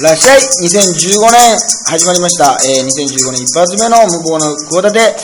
[0.00, 2.56] いらっしゃい !2015 年始まりました。
[2.64, 5.16] えー、2015年一発目の無謀な企て。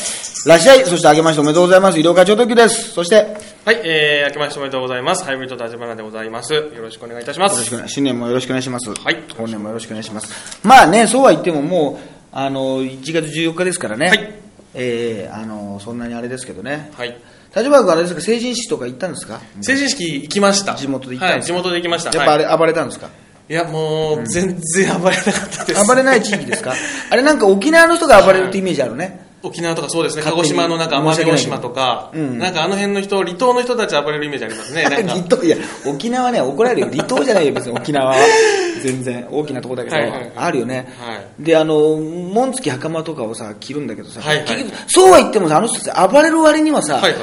[0.46, 1.98] らっしゃいそして明けましておめでとうございます。
[1.98, 2.92] 医療課長特急です。
[2.92, 3.22] そして、よ
[3.64, 5.24] はい、えー、明けましておめでとうございます。
[5.24, 6.54] ハイブリッド立花でございます。
[6.54, 7.56] よろしくお願いいたします。
[7.58, 8.90] ろしくお願い新年もよろしくお願いします。
[8.94, 10.58] はい本年もよろしくお願いします。
[10.66, 14.08] まあね、そうは言ってももう、あの、1月14日ですからね。
[14.08, 14.34] はい
[14.74, 16.90] えー、あの、そんなにあれですけどね。
[16.96, 17.16] はい。
[17.56, 19.40] 立花君あれですか、成人式とか行ったんですか？
[19.62, 20.74] 成人式行きました。
[20.74, 21.54] 地元で行ったんはい、ですか？
[21.54, 22.16] 地元で行きました。
[22.16, 23.08] やっぱあれ、はい、暴れたんですか？
[23.48, 25.86] いや、もう、全然暴れなかったです。
[25.86, 26.74] 暴れない地域ですか？
[27.10, 29.26] あれなんか沖縄の人が暴れるってイメージあるね。
[29.40, 32.38] 沖縄とかそうですね、鹿児島のなんか奄美大島とか、うん。
[32.38, 34.82] なんかあの辺の人、離島の人たち暴れるイメージありますね。
[35.06, 36.88] 離島いや沖縄ね怒られるよ。
[36.90, 37.76] 離島じゃないよ別に。
[37.78, 38.16] 沖縄は。
[38.82, 39.26] 全然。
[39.30, 40.32] 大きなとこだけど、はいはいはい。
[40.36, 41.20] あるよね、はい。
[41.38, 44.46] であの紋付き袴とかをさ着るんだけどさ、はいはい。
[44.88, 47.20] そうは言ってもさあの人たち暴れる割にはさ、はいはい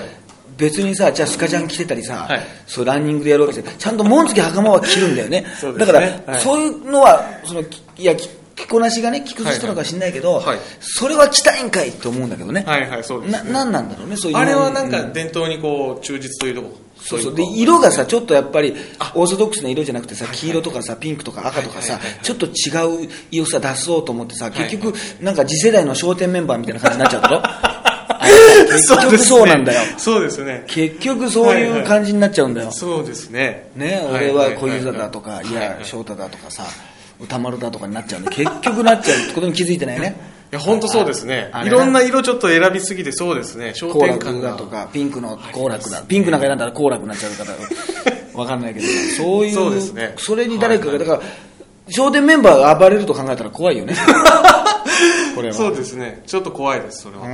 [0.57, 2.41] 別にさじゃあスカジャン着てたりさ、はい。
[2.67, 5.41] そうランニングでやるわけじゃないちゃんと紋付き袴は着るんだよね。
[5.41, 5.47] ね。
[5.77, 6.41] だから、はい。
[6.41, 10.59] そういうのはそのきいやき着こなしがね着崩す人のか知んないけど、はいはい。
[10.79, 13.51] それは着たいんかいって思うんだけどね、はいはい、そうです、なね。
[13.51, 14.37] なんなんだろうねそういう。
[14.37, 17.35] あれはなんうか伝統にこう、忠実というとこそうそう。
[17.35, 18.73] で色がさちょっとやっぱり
[19.13, 27.43] オーソドックスな色じゃなくてさ黄色とかさピンクとか赤とかさちょっと違う色さ出そうと思ってさ結局なんか次世代の商店メンバーみたいな感じになっちゃったろ
[28.25, 29.81] 結局そうなんだよ。
[29.97, 30.63] そうですね。
[30.67, 32.71] 結局そういう感じになっちゃうんだよ。
[32.71, 33.69] そうですね。
[33.75, 34.05] ねい。
[34.05, 35.53] 俺は小遊三だとかい。
[35.53, 36.63] や翔太だとかさ
[37.19, 39.17] 歌丸だとかになっちゃうんで結局なっちゃう。
[39.23, 40.15] ってことに気づいてないね。
[40.51, 41.51] いや、本当そうですね。
[41.63, 43.73] いろんな色ちょっと選びすぎてそうですね。
[43.73, 44.71] 商好店感が楽だと。
[44.71, 46.03] かピンクの好楽だ。
[46.03, 47.55] ピンクなんか選んだら好楽になっちゃうから
[48.35, 48.85] わかんないけど
[49.17, 50.99] そういうそれに誰かがはい。
[50.99, 51.21] だから
[51.89, 53.93] 商店メンバーが暴れると考えたら怖いよね
[55.35, 55.53] これは。
[55.53, 56.21] そうですね。
[56.25, 57.25] ちょっと怖いです、それは。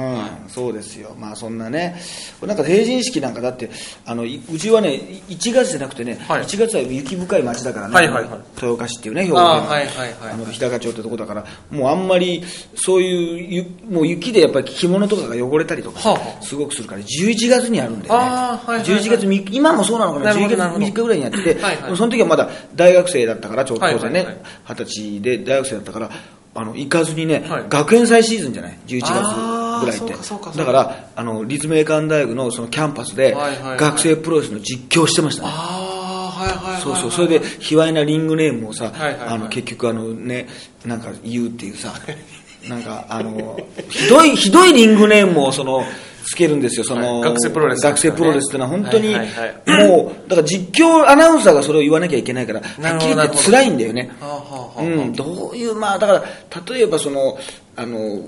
[0.43, 2.01] うん、そうですよ、まあそんなね、
[2.41, 3.69] なんか成人式なんかだって、
[4.05, 6.43] あのいうちはね、1月じゃなくてね、はい。
[6.43, 8.39] 1月は雪深い町だからね、はいはいはい。
[8.55, 9.49] 豊岡市っていうね、兵庫県の。
[9.51, 12.43] はいはいはい日高町ってとこだから、もうあんまり
[12.75, 15.99] そういうゆ、もう雪でやっぱり着物とかが汚れたりとか、
[16.41, 18.29] すごくするから、11月にあるんだよね、はい
[18.67, 18.85] はいはい。
[18.85, 26.09] 11月3日、今もそうなのかな、なるほど11月3日ぐらいにやってて、はいその時はまだ大学生だったから、ちょうど当然ねはいはいはい、二十歳で大学生だったから、
[26.53, 27.65] あの行かずにね、はい。
[27.69, 29.11] 学園祭シーズンじゃない、11月
[29.81, 30.57] ぐらいって。
[30.57, 33.35] だからあの立命館大学のそのキャンパスで
[33.77, 36.81] 学生プロレスの実況してましたね、ああ、はいはいはいはい。
[36.81, 37.11] そうそう。
[37.11, 38.91] それで卑猥なリングネームをさ、
[39.27, 40.47] あの結局あのね
[40.85, 41.93] なんか言うっていうさ
[42.67, 43.57] なんかあの
[43.89, 45.83] ひどいひどいリングネームをその
[46.23, 46.83] つけるんですよ。
[46.83, 47.31] その、はい。
[47.31, 49.51] 学生プロレス学生プロレスってのは本当に、はいはい
[49.87, 54.11] もうだから実況アナウンサーがそれを言わなきゃいけないからはっきり言って辛いんだよね。
[54.77, 56.23] うん、どういう、まあ、だから、
[56.73, 57.37] 例えばその、
[57.75, 58.21] あの、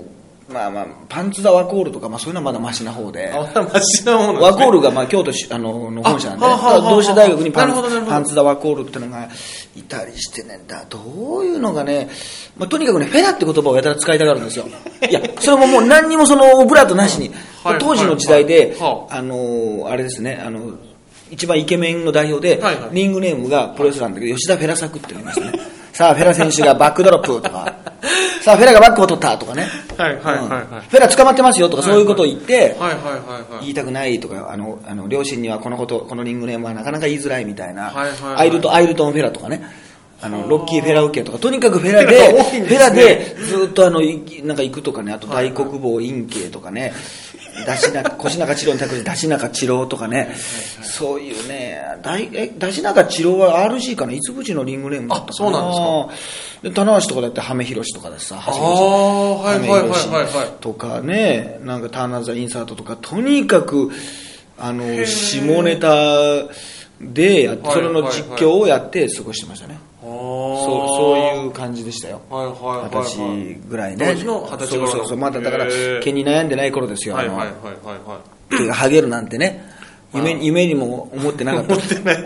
[0.48, 4.42] まあまあ、パンツダワコールとか、まあそういうのはまだマシな方で、あ、マシなものなんですね。
[4.42, 6.46] ワコールがまあ京都しあのの本社なんで、
[6.90, 9.28] 同志大学にパンパンツダワコールってのが
[9.74, 12.10] いたりしてね、だどういうのがね、
[12.58, 14.66] まあ、とにかくね、フェラって言葉をやたら使いたがるんですよ。
[15.08, 17.30] いや、それももう何にもそのオブラートなしに、
[17.62, 19.22] はい当時の時代で、はあ。
[19.22, 20.74] の、あれですね、あの、
[21.30, 22.90] 一番イケメンの代表で、はいはい。
[22.92, 25.58] リングネームがプロレスラーなんだけど、吉田フェラ作って言いましたね。
[25.94, 27.73] さあ、フェラ選手がバックドロップとか、
[28.42, 29.66] さあ、フェラがバックを取ったとかね。
[29.96, 30.62] はいはいはいはい。
[30.62, 30.80] うん。
[30.80, 33.60] フェラ捕まってますよとかそういうことを言って、はいはいはいはい。
[33.62, 38.36] 言いたくないとか、あの、あの、両親にはこのこと、このリングネームはなかなか言いづらいみたいな、はいはいはい。
[38.36, 39.62] アイルトン、アイルトンフェラとかね、
[40.24, 46.94] あの、ロッキーフェラ受けとか、とにかくフェラで、 フェラでずっとあの、いなんか行くとかね、あと大黒棒陰茎とかね、
[47.66, 50.34] 出し中、 腰中治郎に託して出し中治郎とかね、
[50.82, 55.30] そういうね、大え出し中治郎は RG かな、いつぶちのリングネームだったかな？
[55.30, 56.68] あそうなんですか。
[56.68, 59.90] で、棚橋とかだって、ハメヒロシとかだしさ、はいはいはいはい
[60.22, 60.48] はい。
[60.62, 63.90] とかね、なんかターナーザインサートとか、とにかく、
[64.58, 66.44] あの、下ネタ
[67.00, 69.76] でやって、はいそれの実況をやって過ごしてましたね。
[69.76, 69.93] あー
[70.64, 72.20] そう、そういう感じでしたよ。
[72.30, 72.90] はいはいはいはい。
[72.90, 74.06] 二十歳ぐらいね。
[74.06, 74.86] 当時の二十歳頃の。
[74.88, 75.08] そうそう。
[75.08, 75.66] そう、まだだから
[76.00, 77.14] 毛に悩んでない頃ですよ。
[77.14, 77.54] はいはいはいはい
[78.06, 78.20] は
[78.50, 78.56] い。
[78.58, 79.72] 毛がハゲるなんてね。
[80.14, 81.74] 夢夢にも思ってなかった。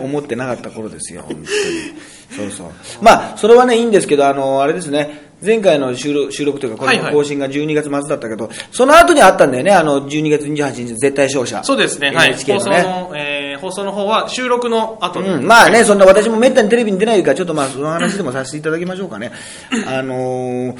[0.03, 1.47] 思ってなかった頃ですよ本当に。
[2.29, 2.67] そうそう。
[3.01, 5.29] まあそれはねいいんですけどあのあれですね。
[5.43, 11.63] 前回の収録収録というかこの更新が12月末だったけど、その後にあったんだよねあの12月28日絶対勝者。
[11.63, 12.29] そうですね、はい。
[12.29, 12.83] NHK 放送のね。
[12.83, 19.31] の、えー放送の方は収録の後にうん、まあね、そんな私もめったにテレビに出ないから、ちょっとまあその話でもさせていただきましょうかね。
[19.87, 20.75] あのー、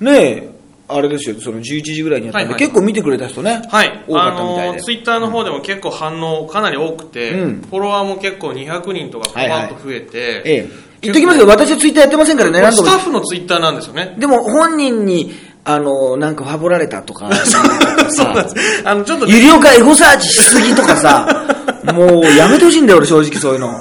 [0.00, 0.48] ねえ、
[0.86, 4.76] あれですよ、その11時ぐらいにやったんで、はいはい結構見てくれた人ね、はい、多かあったみたいで。
[4.78, 10.68] のツイッターの方でも結構反応かなり多くて、うんフォロワーも結構200人とかパパッと増えて、ええ。
[11.00, 12.84] 言っときますけど、私はツイッターやってませんからね、ス。
[12.84, 14.14] タッフのツイッターなんですよね。
[14.18, 15.34] でも本人に、
[15.64, 18.82] あの、なんかファボられたとか、 そうなんです。
[18.84, 21.46] あの、ちょっと、有料化エゴサーチしすぎとかさ、
[21.92, 23.74] もうやめてほしいんだよ、俺正直そういうの。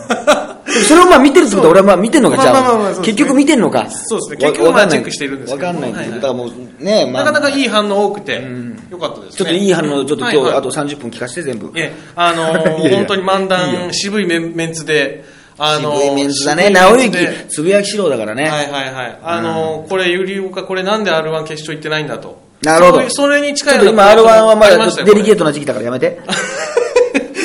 [0.88, 2.94] それをまあ見てるってことは俺はまあ見てんのかじゃまあまあまあまあ。
[2.96, 3.14] そうですね。
[3.14, 3.90] 結局見てんのか。
[3.92, 4.48] そうですね。
[4.48, 4.98] わ結局まあわかんない。
[4.98, 5.66] チェックしてるんですけど。
[5.68, 7.24] わかんないんだからもうねまあ。
[7.24, 8.44] なかなかいい反応多くて、
[8.90, 9.38] よかったですね。
[9.38, 11.72] ちょっといい反応ちょっと今日あと30分聞かせて全部。
[11.76, 13.48] ええ、あのー いやいや本当に漫いいよ。
[13.48, 15.24] 談、渋いメンメンツで、
[15.58, 16.70] あのー渋いメンツだね。
[16.70, 17.46] 直之メンツで。
[17.50, 18.44] つぶやきしろだからね。
[18.44, 19.20] はいはいはい。
[19.24, 22.42] あのーこれ、ゆりおか、これなんで R1 決勝行ってないんだと。
[22.64, 23.10] なるほど。
[23.10, 26.20] それに近いちょっと今 R1 はまだデリケートな時期だからやめて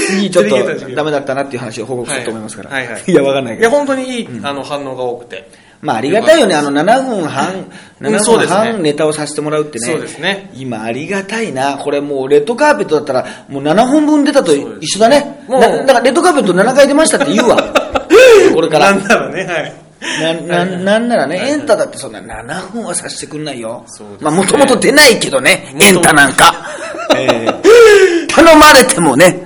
[0.09, 0.57] 次ちょっと
[0.95, 2.71] ダメだったなっていう話を報告すると思いますから。
[2.71, 2.85] はい。
[2.85, 2.93] はい。
[2.95, 5.69] はいいやわかんないれいや、けど本当にいい、あの、反応が多くて。
[5.81, 7.55] まあありがたいよねあの7分半
[8.01, 8.15] うん。
[8.15, 9.87] 7分半ネタをさせてもらうってね。
[9.87, 10.51] そうですね。
[10.55, 11.79] 今ありがたいな。
[11.79, 15.45] これもうレッドカーペットだったらもう7本分出たと一緒だね。
[15.47, 15.61] もう。
[15.61, 17.57] なだからレッドカーペット7回出ましたって言うわ。
[18.55, 18.93] これから。
[18.93, 19.89] なんならね、はい。
[20.01, 23.85] な、な、なんならね、エンタだってそんな7分はさせてくんないよ。
[24.21, 26.55] まあもともと出ないけどね、エンタなんか。
[27.17, 29.45] ええ頼まれてもね、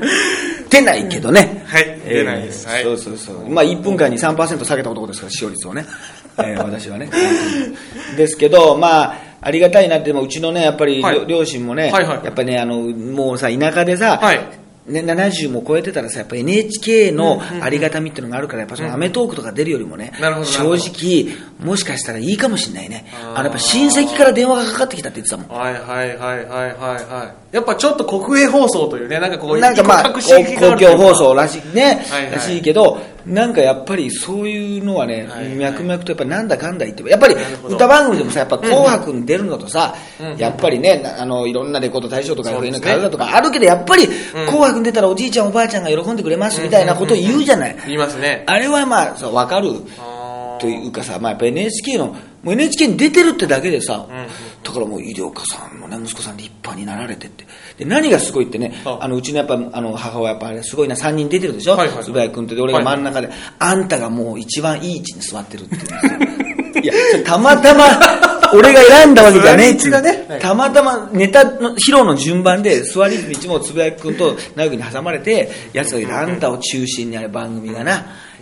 [0.72, 1.64] 出ないけどね。
[1.66, 3.48] はい出ないですはいそうそうそう。
[3.48, 5.84] まあ1分間に3%下げた男ですから、使用率をね。
[6.38, 7.10] えー 私はね。
[8.16, 14.40] ですけど、まあ、ありがたいなって、もううちのね、やっぱり、はい両親もね、はいはいやっぱりね、あの、もうさ、田舎でさ、はい
[14.86, 20.12] ね、70も超えてたらさ、やっぱ NHK のありがたみっていうのがあるから、やっぱそのアメトークとか出るよりもね、
[20.44, 23.06] 正直、もしかしたらいいかもしれないね。
[23.34, 25.60] あの、やっぱ親戚から電話がかかってきたって言ってたもん。
[25.60, 27.54] はいはいはいはいはいはい。
[27.54, 35.56] やっぱちょっと国営放送というね、なんかこう、なんかまあ、公共放送らしいね、はいはいらしいけど、なんかやっぱりそういうのはね、はいはい。
[35.56, 37.36] 脈々とやっぱなんだかんだ言って、やっぱり
[37.68, 40.36] 歌番組でもさ、やっぱ紅白に出るのとさ、うん。
[40.36, 42.86] やっぱりね、なあの、いろんなレコード大賞とかそうです FN ね。
[42.86, 44.08] 買うだとかあるけど、やっぱり
[44.46, 47.76] 紅白に出たらおじいちゃんおばあちゃんが喜んでくれますみたいなことを言うじゃない。
[47.86, 48.44] 言いますね。
[48.46, 49.70] あれはまあ、そうわかる。
[50.58, 54.08] というかさ、まあ、やっぱ NHK の、もう NHK に出てるってだけでさ、んうん。
[54.62, 57.46] だからもう医療家さんのね、息子さん立派になられてって。
[57.78, 58.98] で、何がすごいってね、あ。
[59.00, 61.76] あの、うちのやっぱ、あの、母親やっぱあれすごいな、3人出てるでしょ？
[61.76, 62.04] はいはい。
[62.04, 66.30] つぶやくんって、で俺が真ん中で、あんたがもう一番いい位置に座ってるって言うんで
[66.72, 66.82] すよ。
[66.82, 67.84] いや、たまたま、
[68.54, 70.26] 俺が選んだわけじゃねえがね。
[70.28, 77.92] はいたまたまネタの披露の順番で座り位置もつぶやくんと直樹に挟まれてやつが言うあんたを中心にある番組がな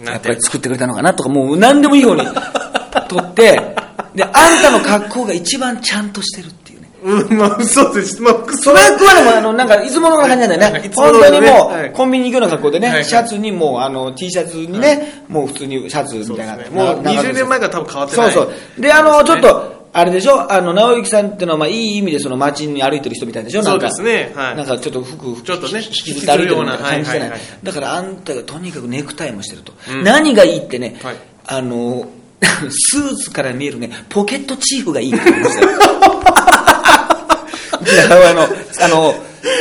[0.05, 2.23] やっぱり作ってくれたのかなとかもう何でもいいように
[3.08, 3.61] 撮って
[4.20, 4.32] であん
[4.62, 6.90] たの格好が一番ちゃんとしてるっていうね。
[7.02, 8.20] うん、まあ、そうです。
[8.20, 10.87] まあ、それはくまでもあのなんかいつもの感じなんだよね。
[10.87, 10.90] い。
[10.90, 11.93] つもの本当にもう、はい。
[11.93, 18.32] コンビニに行くような格好でね、シャツにもうあの T シャツにね、もう普通にシャツみたいな、もうな20年前から多分変わってない。
[18.32, 18.81] そうそう。
[18.81, 20.52] で、あの、ちょっと、あれでしょ？
[20.52, 23.62] あの、直之さんってのは、まあ、いい意味でその街に歩いてる人みたいでしょ？
[23.62, 24.40] なんかそうですね。
[24.40, 24.56] はい。
[24.56, 25.81] なんかちょっと服、ちょっとね。
[25.81, 27.40] 引きずって歩いてるような感じじゃない。
[27.62, 29.73] だからあんたがとにかくネクタイもしてると。
[29.90, 30.05] うん。
[30.05, 31.16] 何がいいってね、はい。
[31.46, 32.06] あの、
[32.70, 35.69] スーツから見えるね、ポケットチーフがいいって言いましたよ。
[37.81, 39.14] うちのあの、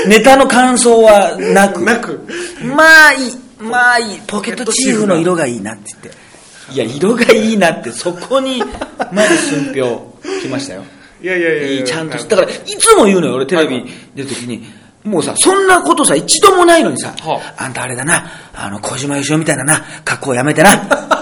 [0.08, 1.82] ネタの感想はなく。
[1.82, 2.28] なく。
[2.76, 6.30] まあいい、まあいい、ポケットチーフの色がいいなって言って。
[6.74, 8.64] いや、色がいいなって、そこに、
[9.12, 10.84] まず寸評来ましたよ。
[11.22, 11.68] いやいやいやいや。
[11.80, 12.18] いい、ちゃんと。
[12.18, 14.66] だから、いつも言うのよ、俺テレビに出るときに。
[15.04, 21.19] もうさ、そんなことさ、一度もないのにさ、はあんたあれだな、あの、小島よしおみたいなな、格好やめてな。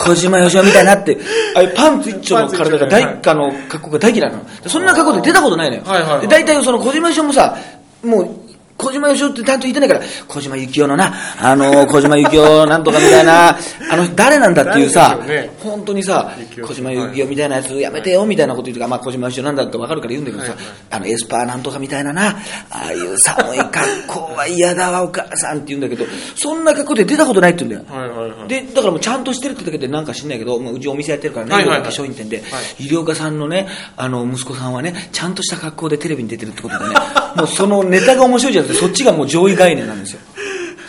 [0.00, 1.18] 小島よしおみたいなって、
[1.54, 4.44] あれパンツ一丁の体が大、あの、格好が大嫌いなの。
[4.62, 5.82] でそんな格好で出たことないのよ。
[5.84, 7.56] はいはいはいで大体その小島よしおもさ、
[8.02, 8.49] もう、
[8.80, 13.50] 小島よしおってちゃんと言ってないから、小島幸雄のな、あの、小島幸雄なんとかみたいな、
[13.92, 16.32] あの、誰なんだっていうさね、本当にさ
[16.62, 22.36] 小島幸雄みたいなやつやめてよみたいなこと言うとか、まあ小島よしおなんだってわかるから言うんだけどさはいはい、あの、エスパーなんとかみたいなな、あ
[22.70, 26.04] あいう寒い格好は嫌だわ、お母さんって言うんだけど、
[26.36, 28.00] そんな格好で出たことないって言うんだよ。
[28.00, 28.48] はいはいはい。
[28.48, 31.82] で、だからもうちゃんとしてるってだけでなんか知んないけど、もううちお店やってるからね、はいはいはい。
[31.82, 32.42] 化粧品店で、は
[32.78, 36.94] 医療家さんのね、あの、息子さんはね、ちゃんとした格好でテレビに出てるってことでね、
[37.36, 40.20] もうそのネタが面白いじゃなくて、そっちがもう上位概念なんですよ。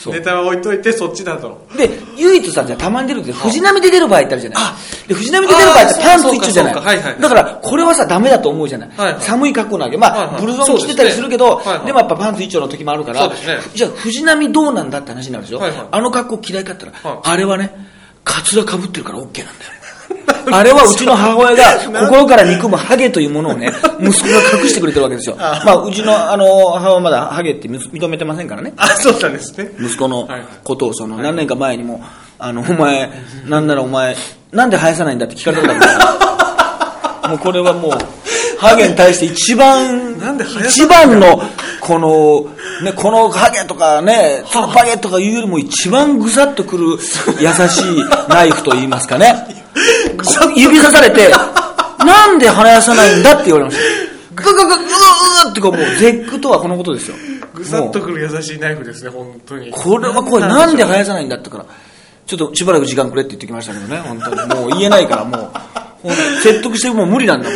[0.07, 1.67] ネタは置いといて、そっちだと。
[1.77, 5.07] で、唯一さ、じゃあたまに出るけど、藤波で出る場合ってあるじゃない。
[5.07, 6.75] で、藤波で出る場合ってパンツ一丁じゃない。
[6.75, 8.89] はいはいだから、これはさ、ダメだと思うじゃない。
[8.97, 9.97] はいはい寒い格好なわけ。
[9.97, 13.35] まあ、はいはいブルゾン着てたりするけど、ですねはいはいでもやっぱパンツ一丁の時もあるから、ね
[13.75, 15.59] じゃあ藤波どうなんだって話になるでしょ。
[15.59, 17.75] はいはいあの格好嫌いかったら、はいあれはね、
[18.23, 19.45] カツラ被ってるから OK なんだよ。
[20.51, 21.63] あれはうちの母親が
[22.07, 23.71] 心から憎むハゲというものをね、
[24.01, 25.35] 息子が隠してくれてるわけですよ。
[25.39, 28.73] あまあ、うちのあの母親はまだハゲって認めてませんからね。
[28.77, 29.71] あ、そうなんですね。
[29.79, 30.27] 息子の
[30.63, 32.03] ことをその何年か前にも、
[32.39, 33.09] あの、お前、
[33.47, 34.15] なんならお前、
[34.51, 36.17] なんで生やさないんだって聞かれたことあるか
[37.23, 37.29] ら。
[37.29, 37.91] もうこれはもう、
[38.59, 40.15] ハゲに対して一番、
[40.67, 41.41] 一番の、
[41.79, 42.45] この、
[42.83, 49.60] ね、このハゲとかね、トッパゲとかいうよりも一番ぐさっとくる優しいナイフと言いますかね。
[50.55, 51.29] 指さされて、
[51.99, 54.11] なんで生やさないんだって言われました。
[54.33, 57.15] ググググググってこう、もう絶句とはこのことですよ。
[57.53, 59.71] ぐさっとくる優しいナイフですね、本当に。
[59.71, 61.65] これはこれなんで生やさないんだってから。
[62.25, 64.55] ちょっとしばらく時間くれって言ってきましたけどね、本当に。
[64.55, 65.51] もう言えないから、も
[66.03, 66.09] う、
[66.41, 67.49] 説得してもう無理なんだ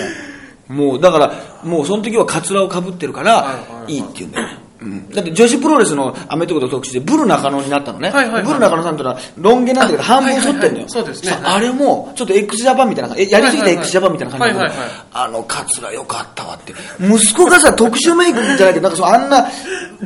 [0.67, 0.77] もん。
[0.77, 4.64] もう、だから、もうその時はカツラをかぶってるからいいって言うんだよね。
[4.85, 8.43] うん、だって女子プロレスのアメトークと特集でブル中野になったのね、はいはいはい。
[8.43, 11.13] ブル中野さんってのはロン毛なんだけどあ半分剃ってんのよ、ね。
[11.15, 15.05] さあれもちょっと x ジャパンみたいな感やりすぎた x ジャパンみたいな感じだけど、はいはいはい。
[15.13, 19.47] あのカツラよかったわって息子がさ特殊メイクじゃないけどなんかそうあんな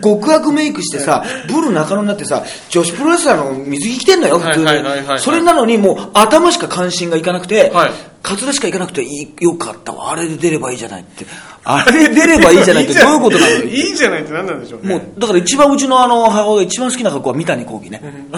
[0.01, 7.91] 極悪メイクしてさブル中野になってさ女子プロレスラーの水着着てんのよ普通に、それなのにもう頭しか関心がいかなくて、はい。
[8.21, 11.25] カツラしかいかなくていいよかったわあれで出ればいいじゃないって
[11.63, 13.55] あれで出ればいいじゃないってどういうことなの？
[13.55, 14.89] よいいじゃないって何なんでしょうね。
[14.95, 18.01] もう、だから一番うちのあの、母親が一番好きな格好は三谷幸喜ね。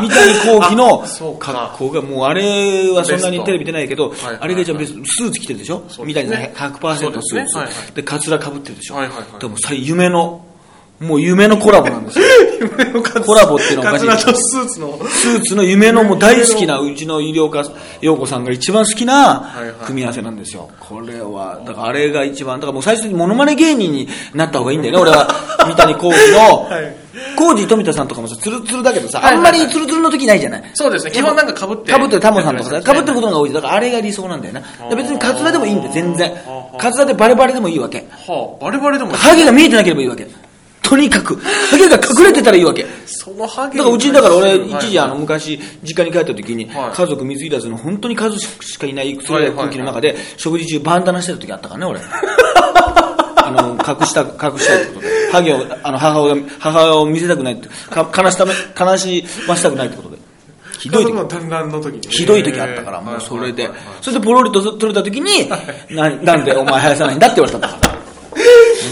[0.00, 0.98] 三谷幸喜の
[1.40, 5.82] 格好が、もうあれはそんなにテレビ出ないけどあれが一番ベスーツ着てるでしょ？
[5.88, 7.92] 三谷さん100%スーそうですね。
[7.94, 8.94] で、カツラ被ってるでしょ？
[8.96, 9.40] はいはいはい。
[9.40, 10.44] でもさ、夢の、
[11.00, 12.24] もう夢のコラボなんですよ。
[13.24, 14.98] コラボっていうのはおかしいカツラとスーツの。
[15.08, 17.64] スーツの夢のもう大好きなうちの医療家
[18.00, 19.52] 陽子さんが一番好きな
[19.86, 20.68] 組み合わせなんですよ。
[20.80, 25.28] これは、だからあれが一番、だからもう最終的にモノマネ芸人になった方がいいんだよね、俺は。
[25.66, 26.96] 三谷幸喜の はい、
[27.36, 30.62] コージー富田さんとかもさ、ツルツルだけどさ、あんまりツルツルの時ないじゃない？
[30.74, 31.12] そうですね。
[31.12, 31.92] 基本なんか被って。
[31.92, 34.64] かぶってるタモさんとかさ、やってまかぶってることが多いだからあれが理想なんだよね。
[34.80, 36.76] だから別にカツラでもいいんだよ、全然はあ。
[36.76, 37.98] カツラでバレバレでもいいわけ。
[38.26, 39.12] はあ、バレバレでも。
[39.12, 40.26] ハゲが見えてなければいいわけ。
[40.82, 42.86] とにかく、ハゲが隠れてたらいいわけ。
[43.06, 46.92] そのハゲだからうちだから俺はい一時あの昔実家に帰った時にはい。
[46.92, 52.00] 家族水入らずの本当に数しかいないそれ空気の中で食事中バンダナしてる時あったからね俺。
[53.36, 55.08] あの隠した隠したいってことで。
[55.32, 60.18] ハゲをあの母親母親を見せたくないってか悲しため悲しましたくないってことで。
[60.78, 61.28] ひどい時。
[61.28, 62.00] 団らんの時に。
[62.08, 63.68] ひどい時あったからもうそれで。
[64.00, 65.48] それでポロリと取れた時に
[65.90, 67.87] ななんでお前生やさないんだって言われたんだから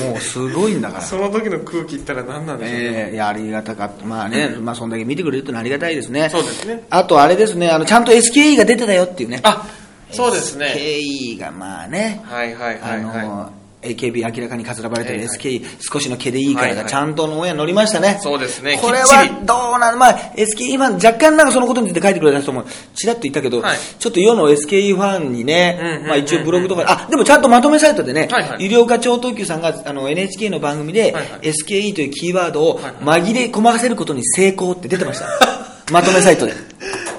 [0.05, 2.85] もうすごいんだからその時の空気ったら何なんでしょうね。
[2.85, 4.05] ええいや、ありがたかった。
[4.05, 6.29] まあね、まあそんだけ見てくれるってのはありがたいですね。
[6.31, 9.41] そうですねあとあれですね、あの、ちゃんと SKE が出てたよっていうね。
[9.43, 9.67] あ、
[10.11, 10.75] そうですね。
[10.77, 13.53] SKE がまあね、はいはいあはいはの、
[13.87, 18.19] AKB 明らかにかつらばれてる SKE、少しの毛でいいからがちゃんとのオンエア乗りましたね。
[18.21, 18.79] そうですね。
[18.81, 19.07] これは
[19.45, 22.65] どうなのまあ SKE ファン、若干なんかそのことについて書いてくれた人も
[22.95, 23.79] ちらっと言ったけど、はい。
[23.99, 28.67] ちょっと世の SKE ファンにね、まあ一応ブログとかで、あ、でもちゃんとまとめサイトでね、はいはい。
[28.67, 33.23] 医療課長特急さんがあの NHK の番組で、SKE というキーワードをはい。
[33.23, 35.27] 紛れ込ませることに成功って出てました。
[35.93, 36.53] まとめサイトで。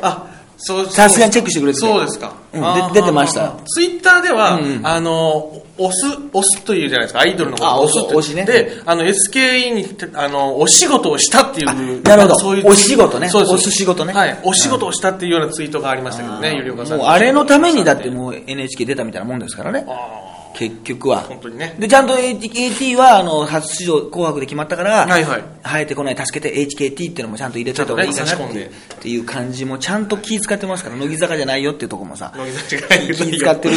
[0.02, 1.86] あ、さすがにチェックしてくれてて。
[1.86, 2.34] そうですか。
[2.54, 2.94] うん。
[2.94, 3.56] で出てました。
[3.66, 4.88] ツイッターでは、うんうん。
[4.88, 8.16] あの、押す、押すというじゃないですか、アイドルのことあを押すって。
[8.16, 8.46] 押すね。
[8.46, 9.86] で、あの、SKE に、
[10.16, 12.02] あの、お仕事をしたっていう。
[12.02, 12.36] なるほど。
[12.36, 13.30] そういうお仕事ね。
[13.30, 13.54] そうです。
[13.54, 14.14] 押す仕事ね。
[14.14, 14.40] はい。
[14.44, 16.98] お仕事をしたっていうようなツイートがありましたけどね、ゆりおかさん。
[16.98, 19.86] もうあれのためにだってもう NHK 出たみたいなもんですからね。
[19.88, 21.20] あ結局は。
[21.22, 21.76] 本当にね。
[21.78, 25.44] で、ちゃんと AT は、あの、初出場紅白で決まったから、はいはい。
[25.64, 32.34] 生えてこない助けて HKT っていうのもちゃんと入れといた方がいいかなってねっていう感じもちゃんと気使ってますから、乃木坂じゃないよっていうところもさ、
[32.68, 33.76] 気使ってる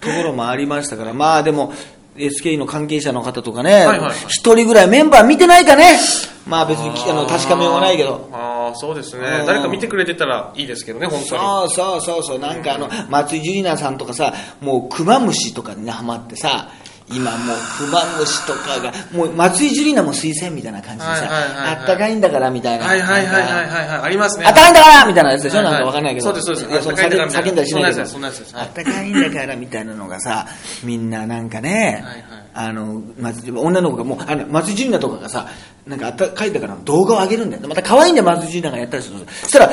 [0.00, 1.74] ところもありましたから、まあでも、
[2.16, 4.14] SK の関係者の方とかね、はいはいはい。
[4.28, 5.98] 一人ぐらいメンバー見てないかね、
[6.46, 8.30] まあ別にあの確かめようがないけど。
[8.74, 9.46] そうですねうん。
[9.46, 11.28] 誰か見てくれてたらいいですけどね、本当に。
[11.28, 16.68] そうそうそうそうなんかあの松井樹里奈さんとかさもうクマムシとかにねハマってさ
[17.10, 24.00] 今もうクマムシとかがもう松井樹里奈も推薦みたいな感じでさ、はいはいはいはいあったかいんだからみたいなはいはいはいはいはいはい。
[24.00, 24.46] ありますね。
[24.46, 26.26] あったかいんだからみたいなやつでしょ、はいはいなんかわかんないけど。
[26.26, 28.58] そうですそうです叫んだりしないけど。
[28.58, 30.46] あったかいんだからみたいなのがさ、
[30.82, 35.46] みんななんかね、はいはいあの、松女の子がもう、あの、松井樹里奈とかがさ、
[35.86, 37.68] なんかあったかいんだから動画を上げるんだよ。
[37.68, 39.26] また可愛いんだよ、松井樹里奈がやったりすると。
[39.42, 39.70] そしたら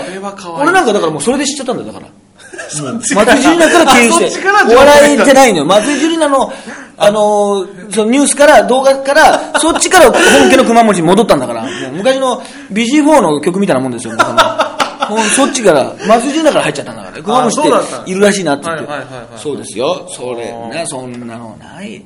[0.64, 2.12] 俺なんかだからもうそれで知っちゃったんだよ、だから。
[2.72, 5.66] 松井樹里奈から経由して、ちからお笑いじゃないのよ。
[5.66, 6.52] 松井樹里奈の、
[6.98, 14.14] あのーそのニュースから、動画から、そっちから本家の熊本に戻ったんだから、昔の BG4 の曲みたいなもんですよ、
[15.36, 18.88] そっちから、松井樹奈から入っちゃったんだから、熊本そうだっているらしいなって言って。
[19.38, 22.04] そうですよ、それね、そんなのない。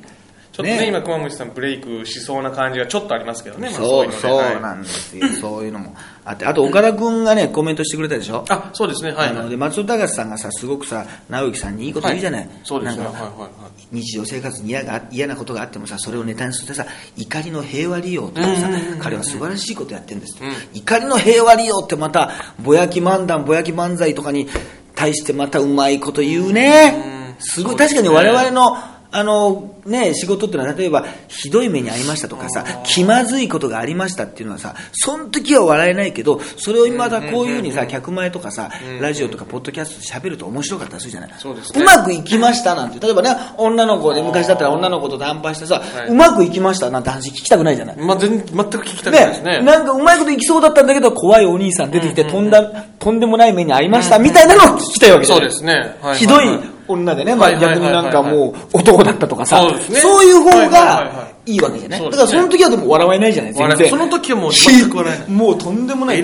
[0.56, 3.68] ちょっとね、今、熊虫さんブレイクしそうな感じがちょっとありますけどね。
[3.68, 4.62] まあそう、そうはい。
[4.62, 5.28] なんですよ。
[5.38, 5.94] そういうのも
[6.24, 6.46] あって。
[6.46, 8.42] あと、岡田くんがね、コメントしてくれたでしょ？
[8.48, 9.28] あ、そうですね、はい。
[9.28, 12.48] あので松尾隆さんがさ、すごくさ、直之さんにいいこと言うじゃない？
[12.64, 13.50] そうですね、はいはいはい。
[13.92, 16.86] 日常生活に嫌が嫌なことがあってもさそれをネタにしてさ
[17.16, 18.70] 怒りの平和利用とかさ、
[19.00, 22.30] 彼は素晴らしいことやってるんですと、怒りの平和利用ってまた
[22.62, 24.48] ぼやき漫談ぼやき漫才とかに
[24.94, 27.76] 対してまたうまいこと言うね、すごい。
[27.76, 38.70] 確かに我々のあの、ね、仕事っていうのは、例えば、ひどい目に遭いましたとかさ、気まずいことがありましたっていうのはさ、その時は笑えないけど、それを今だこういうふうにさ、客前とかさ、
[39.00, 41.30] ラジオとかポッドキャストで喋ると面白かったりするじゃない。
[41.38, 47.96] そうですねうまくいきましたなんて、例えばね、女の子で、昔だったら女の子と談判してさ、はいうまくいきましたなんて話聞きたくないじゃない。
[47.96, 49.62] まあ、全全く聞きたくないですね。
[49.62, 52.62] なんかうまいこといきそうだったんだけど、怖いお兄さん出てきて、とんだ、
[52.98, 55.96] とんでもない目に遭いました、みたいなのを聞きたいわけじゃないそうですね。
[56.02, 62.04] はいひどい女でね、まあ逆になんかもう男だったとかさそういう方がいいわけじゃない？
[62.04, 63.88] だからその時はでも笑えないじゃない、全然。
[63.88, 65.30] その時はもう全く笑えない。
[65.30, 66.22] もうとんでもない。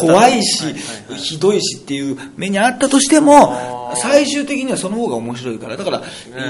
[0.00, 0.74] 怖いし
[1.16, 6.02] ひどいしっていう目にあったとしても、最終的にはその方が面白いから、だから、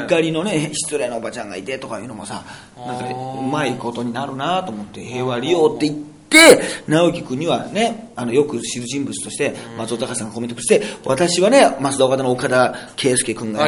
[0.07, 2.45] 怒りのね、失礼なおばちゃんがいてとかいうのもさ、
[2.77, 3.05] なんか
[3.39, 6.14] うまいことになるなと思って、平和利用って言って、
[6.89, 13.61] 直樹君にはね、あの、よく知る人物として、松尾隆さんがコメントして、私はね、増田岡田の岡田圭佑君が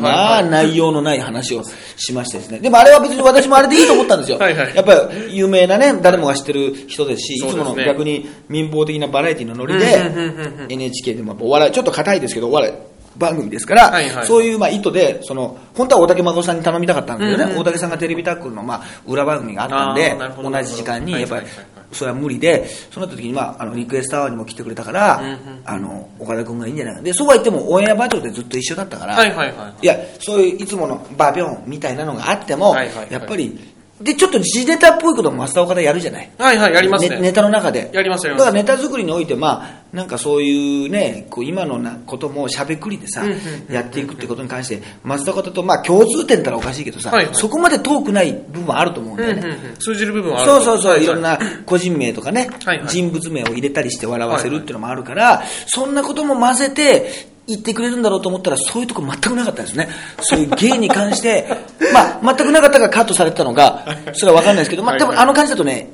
[0.00, 1.62] まあ、内容のない話を
[1.96, 2.58] しましてですね。
[2.58, 4.38] でもあれは別に私もあれでいいと思ったんですよ。
[4.38, 4.74] はいはい。
[4.74, 12.74] やっぱり有名なね、誰もが知ってる人ですし、いつもの逆に民放的なバラエティのノリで、NHK でもお笑い、ちょっと硬いですけど、お笑い
[13.18, 14.26] 番組ですから、はいはい。
[14.26, 21.46] そういうまあ意図で、その、本当は大竹誠さんに頼みたかったんだけどね、大竹さんがテレビタックルのまあ裏番組があったんで同じ時間に、やっぱり
[21.92, 25.20] それは無理で、そうなった時に、まあ、あの、リクエストアワーにも来てくれたから、
[25.64, 27.02] あの、岡田君がいいんじゃないか。
[27.02, 29.86] で、そうは言っても、オンエアバージョンでずっと一緒だったから、はいはいはいい。
[29.86, 33.08] や、そういういつものバビョンみたいなのがあっても、はいはいはい。
[33.10, 33.58] やっぱり、
[34.02, 36.30] で、ちょっと時ネタっぽいことも増田岡田やるじゃない？
[36.38, 37.16] はいはい、やりますね。
[37.16, 37.90] ねネタの中で。
[37.92, 43.24] やりますやりますだからネタ作りにおいて、まあ、なんかそういうね、こう今のなこともしゃべくりでさ、
[43.70, 49.40] やっていくってことに関して、松田方と、まあ共通点ったらおかしいけどさ、はいはいそこまで遠くない部分あると思うんだよね。
[49.40, 51.22] うんうんうん通じる部分はあるそうそうそう、いろんな。
[51.22, 59.88] な個人名とかね、はいはい人物名を入れたりして笑わせるっていうのもあるから、そんなことも混ぜて、言ってくれるんだろうと思ったら、そういうとこ全くなかったですね。
[60.20, 61.46] そういう芸に関して、
[61.92, 63.84] まあ、全くなかったからカットされてたのが、
[64.14, 65.88] それは分かんないですけど、まあ、多分あの感じだとね、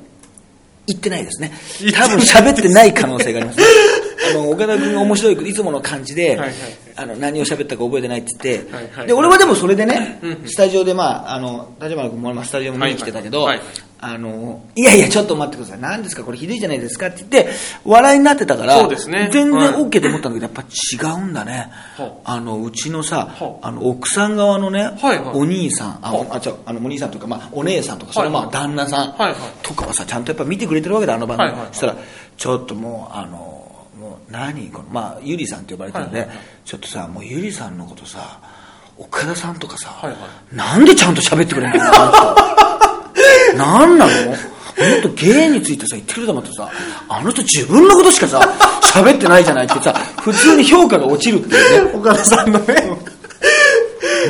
[0.85, 1.51] 言ってないですね。
[1.93, 3.65] 多分喋ってない可能性がありますね。
[4.31, 6.51] あの、岡田君が面白い、いつもの感じで、はいはい。
[6.95, 9.07] あの、何を喋ったか覚えてないって言って、はいはい。
[9.07, 13.65] で、俺はでもそれでね、スタジオでまあ、あの、立花君もまあスタジオも見に来てたけど、はいはい
[14.01, 15.79] あの、いやいや、ちょっと待ってください。
[15.81, 16.23] 何ですか？
[16.23, 17.07] これひどいじゃないですか？
[17.07, 17.49] って言って、
[17.83, 19.29] 笑いになってたから、そうですね。
[19.33, 21.69] 全然はい OK と思ったんだけど、やっぱ違うんだね。
[21.97, 22.21] は。
[22.23, 24.89] あの、うちのさは、あの、奥さん側のね
[25.33, 29.15] お兄さん、あ、おあ、違う、あの、お兄さんとか、まあ、お姉さんとか、それまあ、はい旦那さん
[29.61, 31.51] とかはさ、ちゃんとやっぱ見てくれてるわけだ、あの番組。
[31.71, 31.95] そしたら、
[32.37, 36.25] ちょっともう、あの、もう、何この、まあ、ゆりさんって呼ばれてるんで
[36.63, 38.39] ちょっとさ、もうゆりさんのことさ、
[38.97, 39.95] 岡田さんとかさ
[40.51, 41.79] なんでちゃんと喋ってくれんの
[43.53, 44.31] なんなの？
[44.31, 46.69] もっと芸についてさ、言ってくれたもんってさ、
[47.09, 48.39] あの人自分のことしかさ、
[48.93, 51.91] 喋ってないじゃないってさ、普通に評価が落ちるっていうね。
[51.99, 52.75] 岡田さんのね。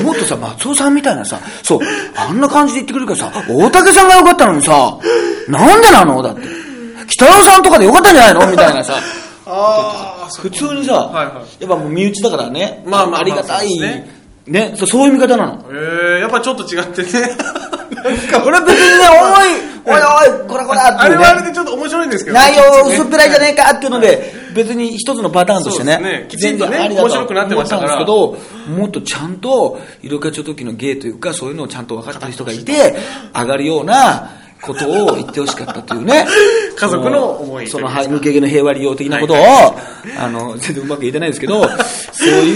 [0.04, 1.80] もっとさ、松尾さんみたいなさ、そう、
[2.16, 4.98] あんな感じで言ってくれるからさ、大竹さんが良かったのにさ、
[5.48, 6.22] なんでなの？
[6.24, 6.42] だって。
[7.08, 8.52] 北野さんとかで良かったんじゃないの？
[8.52, 8.96] みたいなさ。
[9.46, 13.68] ああ、普通にさ、はいはいやっぱもう身内だからね、まあまあまありがたい、
[14.50, 15.66] ねねそういう見方なの。
[15.72, 17.10] ええやっぱちょっと違ってね。
[18.00, 19.06] これ別にね、
[19.86, 21.16] おい、おいおい、こらこらっていうね。
[21.16, 22.38] あれはあれでちょっと面白いんですけど。
[22.38, 26.26] 内容薄っぺらいじゃねえかっていうので、別に一つのパターンとしてね、そうですね。
[26.30, 28.04] きちんとね全然あり面白くなってましたから。
[28.04, 32.96] 思ったんですけど、もっとちゃんと、色気ちょ時の芸というか、そういうのをちゃんと分かってる人がいて、
[33.36, 34.30] 上がるような
[34.62, 36.26] ことを言ってほしかったというね。
[36.76, 41.68] 家族の思いその、抜け毛の平和利用的なことを、はいあの、全然うまく言えてないですけど、
[42.12, 42.56] そうい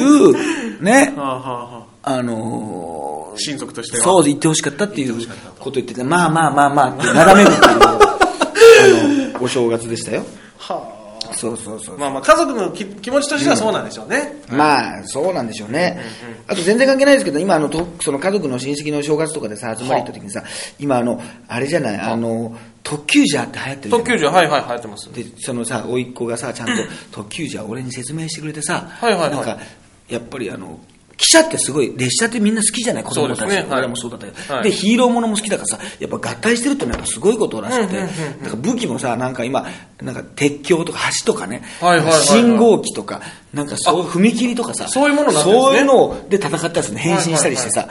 [0.81, 4.03] う、ね、はあはあはああのー親族としては。
[4.03, 5.15] そう言ってほしかったっていう
[5.57, 10.23] こと言ってて、まあまあまあまあってなだめるっていうのをあの、お正月でしたよ。
[10.59, 10.93] は
[11.35, 11.99] そうそうそうあ。。
[11.99, 14.43] まあまあ、家族の気気持ちとしてはそうなんでしょうね。
[14.51, 15.99] まあ、そうなんでしょうね。
[16.47, 20.43] あと全然関係ないですけど、今、あの、とその家族の親戚の正月とかでさ、集まり行った時にさ、
[20.77, 23.99] 今、あの、あれじゃない、あの、特急ジャーって流行ってるじゃない？
[24.03, 25.11] 特急時は、はいはい、流行ってます。
[25.11, 26.73] で、そのさ、甥っ子がさ、ちゃんと
[27.11, 29.57] 特急じゃ俺に説明してくれてさ、はいはいはいなんか、
[30.07, 30.79] やっぱりあの、
[31.23, 33.03] 汽車ってすごい、列車ってみんな好きじゃない？
[33.03, 33.49] 子供たち。
[33.49, 33.55] ね。
[33.69, 33.79] はい。
[33.79, 34.63] 俺もそうだったけど、はい。
[34.65, 38.09] で、ヒーローものも好きだからさ、やっぱ合体してるってのはやっぱすごいことらしくて、なん
[38.51, 39.65] か武器もさ、なんか今、
[40.01, 41.63] なんか鉄橋とか橋とかね、
[42.27, 43.21] 信号機とか、
[43.53, 45.61] なんかそう、踏切とかさ、そういうものになんですね。
[45.61, 47.87] そういうので戦ったやつね、変身したりしてさ。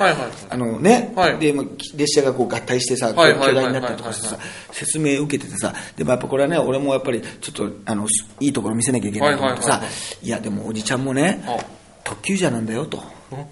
[0.50, 1.66] あのねはい、で、まあ
[1.96, 4.36] 列車がこう合体してさ、巨大になったりとかしてさ、
[4.72, 8.06] 説明受けててさ、でもやっぱこれはね、俺もやっぱりちょっと、あの、
[8.40, 9.72] いいところ見せなきゃいけないと思ってさ。
[9.72, 9.82] は
[10.22, 11.56] いや、でもおじちゃんもねあ、
[12.04, 13.02] 特急じゃなんだよと。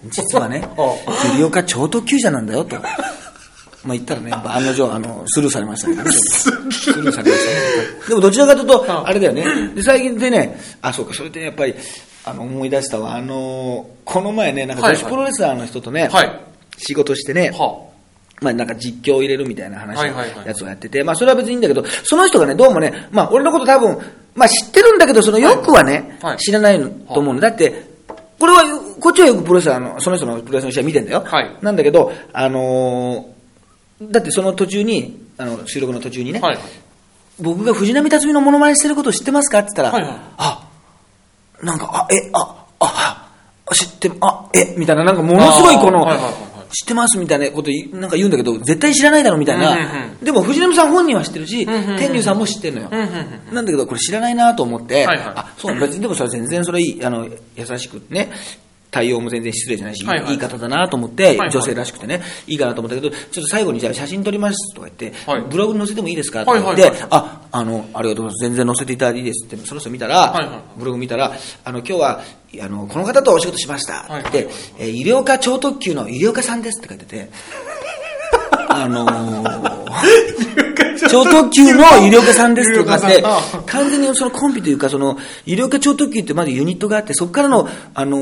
[0.09, 0.95] 実はねあ、
[1.33, 2.77] ゆりおか超特急じゃなんだよと。
[3.83, 6.11] まあ言ったらね、案の定、あの、スルーされましたけどね。
[6.11, 7.31] スルーされましたね。
[8.09, 9.43] でもどちらかというと、あれだよね。
[9.73, 11.73] で、最近でね、あ、そうか、それでやっぱり、
[12.23, 13.15] あの、思い出したわ。
[13.15, 16.39] あの、この前ね、なんか女子プロレスラーの人とね、はい。
[16.77, 17.87] 仕事してね、は
[18.41, 23.97] まあなんか実況を入れるみたいな話のはいはいはいやつをやってて、まあそれは別にいいんだけど、その人がね、どうもね、まあ俺のこと多分、
[24.35, 27.39] まあ知ってるんだけど、そのよくはね、はい知らないのと思うの。
[27.39, 27.91] だって、
[28.39, 28.63] これは、
[29.01, 31.23] こっちはよくプロレスラーの、その人のプロレスの試合見てんだよ。
[31.25, 33.41] はいなんだけど、あのー
[34.09, 36.57] だってその途中に、あの、収録の途中にね、はい。
[37.39, 40.69] 僕が藤波辰巳のモノマネしてること知ってますかって言ったら、はいはいあ、
[41.61, 43.29] なんか、あ、え、あ、あ、
[43.67, 46.07] あ知って、あ、え、みたいな、なんかものすごいこの、
[46.73, 49.71] 知ってますみたいなこと言うなんか言うんだけど、絶対知らないだろみたいな。
[49.71, 52.89] うんうんでも藤波さん本人は知ってるし、んうんうん天竜さんも知ってるのよ。
[52.91, 58.31] うんうんなんだけど、これ知らないなと思って、はいはいあ、そう、別にでもそれは全然それいい、あの、優しくね、
[58.91, 60.33] 対応も全然失礼じゃないし、はいはい。
[60.33, 61.51] いい方だなと思って、はいはい。
[61.51, 65.41] 女性らしくてね、いいかなと思ったけど、ちょっと最後にじゃあ写真撮りますとか言って、はい。
[65.43, 67.07] ブログに載せてもいいですかとか言って、はいはいはい。
[67.11, 68.41] あ、あの、ありがとうございます。
[68.41, 70.59] 全然載せていただいていいですって、その人見たら、はいはい。
[70.77, 71.31] ブログ見たら、
[71.63, 72.21] あの、今日は、
[72.61, 74.03] あの、この方とお仕事しました。
[74.09, 77.29] はいで、えー医療科超特急の医療科さんですって書いてて、
[78.69, 79.70] あのー
[81.09, 83.23] 超特急の医療科さんですとかって
[83.65, 88.17] 完全にそのコンビというか、その、医療科超特急ってまずユニットがあって、そこからの、あの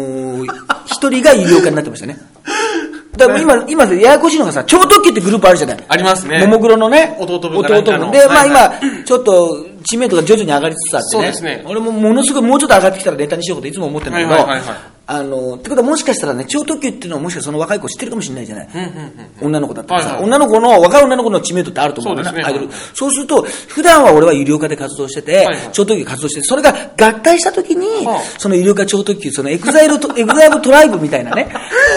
[0.45, 0.47] ー
[0.85, 2.17] 一人が医療科になってましたね。
[3.17, 5.77] だから今、今、ややこしいのがさ、超特急ってグループあるじゃない。
[5.87, 6.39] ありますね。
[6.39, 8.05] ももクロのね、弟分かなんかの。
[8.05, 8.73] 分で、まあ今、
[9.05, 11.09] ちょっと、知名度が徐々に上がりつつあってね。
[11.11, 11.63] そうですね。
[11.67, 18.69] 俺もものすごいもうちょっと上がってきたらネタにしようといつも思ってるんだけど、はいはいはいはいあの、ってことはもしかしたらね、超特急っていうのはもしかしたらその若い子知ってるかもしれないじゃない。
[19.41, 31.51] 女の子だったらさ、はいはい女の子の、若い女の子の知名度ってあると思うそうですねアイドルはいはいそうすると、普段は俺は医療科で活動してて、はいはい超特急活動してて、それが合体した時に、はあその医療科超特急、その EXILE と、 EXILE TRIBE みたいなね、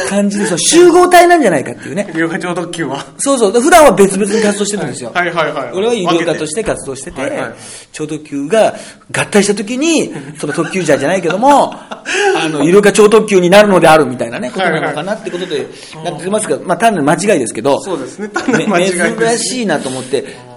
[0.08, 2.08] 感じで、その集合体なんじゃないかっていうね。
[2.14, 3.04] 医療課長特急は。
[3.18, 5.10] そうそう、普段は別々に活動してるんですよ。
[5.12, 5.70] はいはいはい。
[5.74, 7.52] 俺は医療科として活動してて、はいはい
[7.92, 8.74] 超特急が
[9.10, 12.02] 合体した時に、 その特急ジャーじゃないけども、あ
[12.48, 15.66] の、医療科超特急になるのであるみたいなね、ことなのかなってことで、
[16.04, 18.28] なってますが、まあ単なる間違いですけど、そうですね。
[18.28, 20.51] 単なる間違い珍しいなと思って、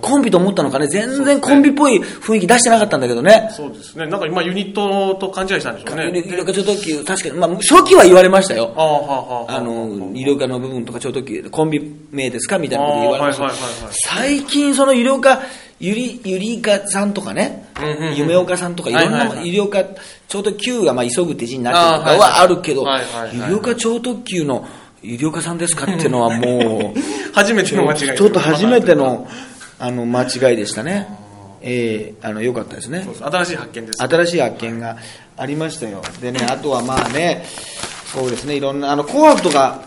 [0.00, 3.50] コンビと思ったのかね、全然コンビっぽい雰囲気出してなかったんだけどね。
[3.52, 4.06] そうですね。
[4.06, 6.20] なんか今ユニットと勘違いしたんでしょうね。
[6.20, 8.72] 医療科超特急、確かに、まあ初期は言われましたよ。
[8.76, 13.44] あの、医療科の部分とか超特急でコンビ名ですかみたいなこと言われました。
[13.44, 13.92] はいはいはいはい。
[14.06, 15.42] 最近その医療科、
[15.80, 17.68] ゆり、ゆりかさんとかね。
[17.80, 19.82] うんうんうん、夢岡さんとかいろんはいはいはない医療科、
[20.28, 24.66] 超特急がまあ急ぐって字になってるとかはあるけど、医療科超特急の
[25.02, 27.00] 医療科さんですかっていうのはもう、
[27.32, 28.18] 初めての間違い。
[28.18, 29.26] ちょっと初めての、
[29.80, 31.08] あの、間違いでしたね。
[31.62, 34.02] ええあの、良かったですね新しい発見です。
[34.02, 34.96] 新しい発見が
[35.36, 36.02] ありましたよ。
[36.20, 37.44] でね、あとはまあね、
[38.12, 39.82] そうですね、いろんな、あの、紅白とか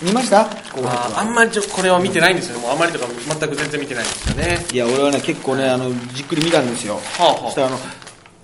[0.00, 0.44] 見ました？
[0.72, 2.58] 紅あ白あんまりちょこれは見てないんですよ。
[2.60, 4.58] もうあんまりとか全く全然見てないんですよね。
[4.72, 6.94] いや、俺はね、結構ね、あの、じっくり見たんですよ。
[6.94, 7.78] はあはあそしたらあの、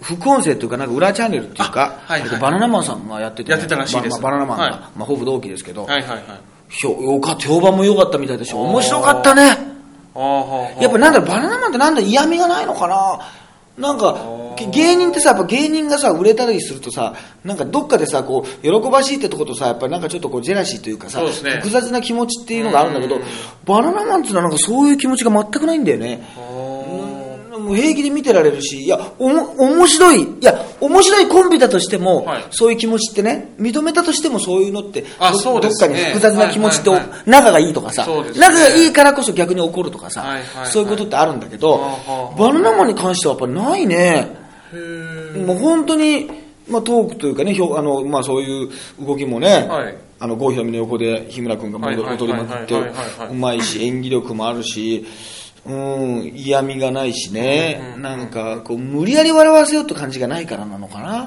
[0.03, 6.23] 副音声っていうか、なんか裏チャンネルっていうか、あはいはいバナナマンさんがやってて、やってたらしいですババナナマンが、はいまあ、ほぼ同期ですけど、はいはいはい。
[6.71, 8.61] 評判も良かったみたいでしょ。
[8.63, 9.74] 面白かったね。
[10.15, 13.21] やっぱなんだろう、バナナマンってなんだ嫌味がないのかな？
[13.77, 21.29] なんか、げ芸人ってさ、やっぱ芸人がさ、売れたりするとさ、なんかどっかでさ、こう、喜ばしいってとことさ、やっぱりなんかちょっとこう、ジェラシーというかさ、ね。
[21.57, 23.19] 複雑な気持ちっていうのがあるんだけど、
[23.65, 26.23] バナナマンっていうのはなんかそういう気持ちが全くないんだよね。
[27.65, 32.45] もう平気で見てられるし、いや、おも、面白い、いや、面白いコンビだとしても、はい。
[32.51, 38.47] そういう気持ちってね、認めたとしてもそういうのって、どあそうどっかですねに複雑な気持ちとはいはいは、仲がいいとかさ、そうですね。
[38.47, 44.45] 仲がいいからこそ逆に怒るとかさ、はいはいはいそういうことってあるんだけど、はあはあバナナマンに関してはやっぱりないね。
[45.47, 46.31] もう本当に、
[46.69, 48.71] まあ、トークというかね、ひょあのまあ、そういう
[49.05, 49.97] 動きもね、はい。
[50.21, 52.97] あの郷ひろみの横で日村君が戻踊りまくってはいはいはい。
[52.97, 55.05] はいはいうまいし、演技力もあるし、
[55.67, 61.07] うん、嫌味がないしね、なんかこう無理やり笑わせようって感じがないからなのかな。
[61.07, 61.19] な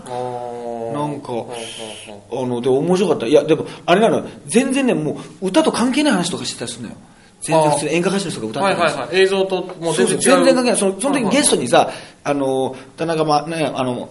[1.05, 3.27] んかはあはあの、で、面白かった。
[3.27, 6.95] いや、でも、あれなのよ、全然ね、もう、歌と関係ない話とかしてたりするのよ。
[7.41, 9.23] 全然普通に演歌歌手の人が歌ってたりするはいはいはい。
[9.23, 10.19] 映像ともう全然。
[10.19, 10.79] 全然関係ない。
[10.79, 11.61] そのその時にゲストに。
[11.63, 11.91] にさ、
[12.23, 14.09] あの、田中ま、ね、あの、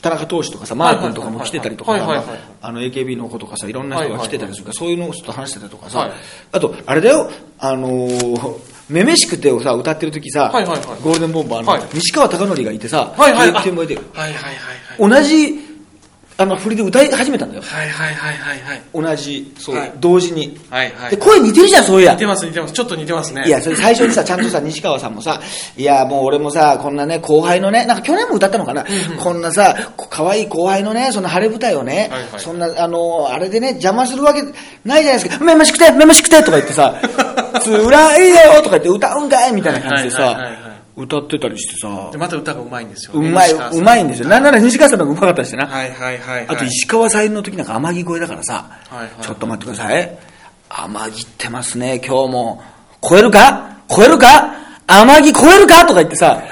[0.00, 1.94] 田中投手とかさ、マー君とかも来てたりとか
[2.62, 6.12] あの、AKB の子とかさ、いろんな人が来てたりするから、そういうのをちょっと話してたりとかさはい、
[6.52, 13.62] あと、あれだよ、あのー、めめしくてをさ、歌ってる時さはいはいはい、ゴールデンボンバーはいの西川貴教がいてさ、はいはい。
[13.62, 14.54] テレビではいはいはい
[14.98, 15.10] はい。
[15.10, 15.67] 同じ、
[16.40, 17.62] あの、振りで歌い始めたんだよ。
[17.62, 18.82] はいはいはいはいはい。
[18.94, 20.56] 同じ、そうはい、同時に。
[20.70, 21.16] はいはいで、。
[21.16, 22.18] 声似てるじゃん、そういや似。
[22.20, 22.72] てます似てます。
[22.72, 23.42] ちょっと似てますね。
[23.44, 25.40] いや、それ最初にさ、ちゃんとさ、西川さんもさ、
[25.76, 28.86] いや、もう俺もさ、こんなね、後輩のね、なんか去年も歌ったのかな、
[29.18, 36.94] こんなさ、こ可愛い後輩のね、その晴れ舞台をね、はいはいそんな、あの、あれでね、邪魔するわけないじゃないですか、めましくて、めましくてとか言ってさ、
[37.64, 40.67] 辛いよとか言って歌うんかいみたいな感じでさはいはいはいはい、
[40.98, 43.12] 歌ってたりしてさで、また歌がうまいんですよ。
[43.14, 44.28] うまい、うまいんですよ。
[44.28, 45.66] なんなら西川さんの方がうまかったりしてな。
[45.66, 46.46] はいはいはいはい。
[46.48, 50.18] あと石川さゆりの時なんか天城越えだからさ、はいはいちょっと待ってください。
[50.68, 52.62] 天城ってますね、今日も。
[53.00, 53.78] 超えるか？
[53.88, 54.54] 超えるか？
[54.86, 55.82] 天城超えるか？
[55.86, 56.42] とか言ってさ、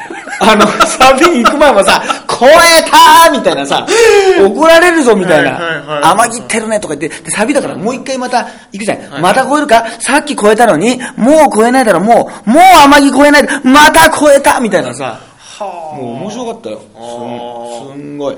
[0.41, 2.03] あの、サビに行く前もさ、
[2.39, 2.51] 超え
[2.91, 3.87] たーみたいなさ、
[4.41, 5.59] 怒られるぞみたいな。
[6.03, 8.99] 天城ってるねとか言って、で、サビだからもう一回また行くじゃん。
[9.21, 9.85] また超えるか？
[10.01, 15.19] さっき超えたのに、もう超えないだろ、もう、もう天城超えないで、また超えたみたいなさ、
[15.59, 15.65] は
[15.97, 16.81] もう面白かったよ。
[17.93, 18.37] すんごい。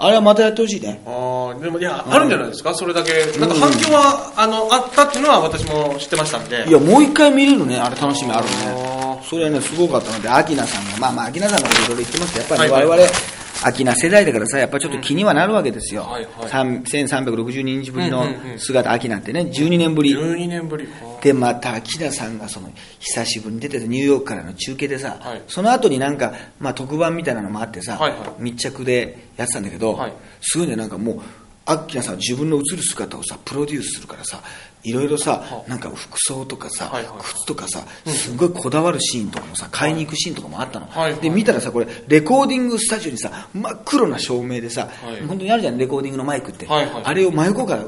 [0.00, 1.00] あれはまたやってほしいね。
[1.04, 2.72] ああでもいや、あるんじゃないですか？
[2.72, 3.12] それだけ。
[3.40, 6.68] なんか反響は、あのあったっていうのは私も知ってましたんで。
[6.68, 8.30] いや、もう一回見れるね、あれ楽しみ。
[8.30, 8.50] あるね。
[8.68, 9.18] あ。
[9.28, 13.10] それはね、すごかったので、アキナさんが、まあまあ、アキナさんのこといろいろ言ってますけど、やっぱりね、はいはい
[13.60, 16.02] 我々、アキナ世代だからさ、やっぱちょっと気にはなるわけですよ。
[16.02, 16.48] はいはい。
[16.48, 20.14] 三1362日ぶりの姿、アキナってね、12年ぶり。
[20.14, 20.88] 12年ぶり。
[21.22, 25.42] で、また、アキナさんがその、久しぶりに出てたニューヨークからの中継でさ、はい。
[25.48, 28.42] その後になんか、まあ特番みたいなのもあってさ、はいはい。
[28.42, 30.12] 密着でやってたんだけど、はい。
[30.40, 31.20] すごいね、なんかもう、
[31.66, 34.42] アッキナさん自分の映る姿をさ、プロデュースするからさ、
[34.84, 40.88] いろいろさ、はなんか服装とかさ、靴とかさ、すごいこだわるシーンとかもさ、買いに行くシーンとかもあったの。
[41.20, 45.20] で、見たらさ、これ、レコーディングスタジオにさ、真っ黒な照明でさ、はい。
[45.26, 46.66] 本当にあるじゃん、レコーディングのマイクって。
[46.68, 47.86] あれを真横から映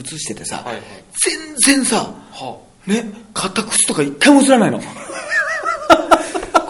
[0.00, 0.64] 映しててさ、
[1.24, 4.80] 全然さ、はね、買った靴とか一回も映らないの。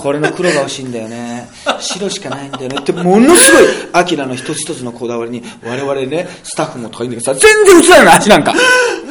[0.01, 1.49] これの黒が欲しいんだよね。
[1.79, 2.77] 白しかないんだよね。
[2.81, 8.55] って、ものすごい、アキラの一つ一つのこだわりに、我々ね、スタッフもとかいいんだけどさ、全然映らないの、足なんか。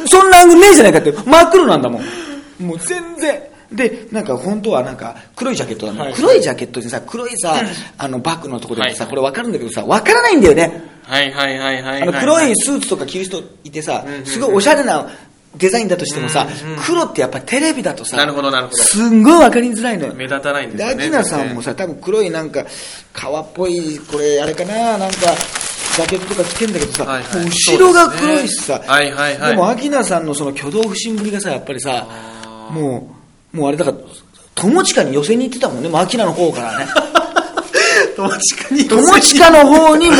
[0.08, 2.66] そんなアングルねえじゃないかって、真っ黒なんだもん。
[2.66, 3.42] もう全然。
[3.72, 7.62] で、なんか本当はなんか黒いジャケットなの、はい黒いジャケットにさ、黒いさ、
[7.98, 10.82] あのバッグのところでさ、はいこれわかるんだけどさ、わからないんだよね。
[11.04, 15.10] はいはいはいはいあの黒いスーツとか着る人いてさ、すごいおしゃれな
[15.56, 16.48] デザインだとしてもさ、
[16.86, 18.78] 黒ってやっぱテレビだとさ、なるほどなるほど。
[18.78, 20.14] すんごいわかりづらいのよ。
[20.14, 22.66] 目立たないんですで、よねアキナさんもさ、多分黒いなんか、
[23.14, 25.18] 革っぽい、これあれかな、なんか、
[25.96, 27.46] ジャケットとか着てんだけどさ、はいはい。
[27.46, 28.86] 後ろが黒いしさ、ね。
[28.88, 29.50] はいはいはい。
[29.52, 32.08] でもアキナさんのその挙動不審ぶりがさ、やっぱりさ、
[32.72, 33.12] も
[33.54, 33.98] う、もうあれだから、
[34.56, 36.88] 友近に寄せに行ってたもんね、もうアキナの方からね。
[38.20, 40.16] 友近に友近の方にも、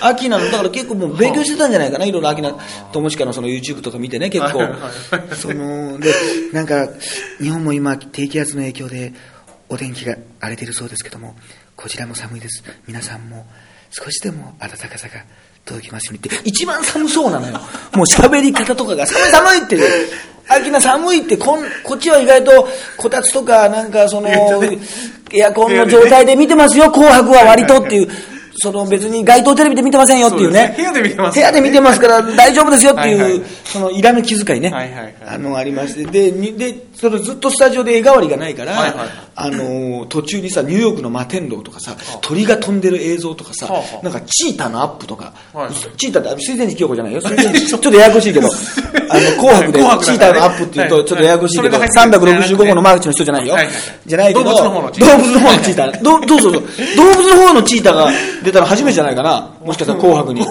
[0.00, 2.56] アキナの、だから結構もう勉強してたんじゃないかな、いろいろアキナ、
[2.92, 4.60] 友近のその YouTube とか見てね、結構。
[5.36, 6.12] その、で、
[6.52, 6.88] なんか、
[7.40, 9.12] 日本も今、低気圧の影響で、
[9.68, 11.36] お天気が荒れているそうですけども、
[11.76, 12.62] こちらも寒いです。
[12.86, 13.46] 皆さんも、
[13.90, 15.24] 少しでも暖かさが
[15.64, 17.52] 届きますようにって、一番寒そうなのよ。
[17.94, 19.78] もう喋り方とかが、寒い寒いって、
[20.48, 28.08] アキナ寒いってこん、こっちは意外と、こたつとか、なんかその、エアコンの状態で見てますよ、紅白は割とっていう、
[28.56, 30.74] その別に街頭テレビで見てませんよっていうね。
[30.76, 34.70] 部屋で見てます部屋で見てますから大丈夫ですよっていう、そのいらぬ気遣いね。
[35.26, 36.04] あの、ありまして。
[36.04, 47.20] で、にで、そのずっとスタジオで絵代わりがないから、はいはいあの、途中にさ、ニューヨークの摩天楼とかさ、鳥が飛んでる映像とかさ、はあはあなんかチーターのアップとか、はいチーターって、水前寺清子じゃないよ。
[47.22, 48.48] ちょっとややこしいけど、
[49.08, 53.74] あの、紅白で チーターのアップって言うと、はいちょっとややこしいけど、はいそれが入ってる365号のマーチの人じゃないよはいはい。
[54.06, 56.02] じゃないけど、動物の方のチーター。
[56.02, 56.68] どどうぞどうぞ。
[56.96, 58.10] 動物の方のチーターが
[58.44, 59.48] 出たの初めてじゃないかな。
[59.64, 60.46] もしかしたら紅白に。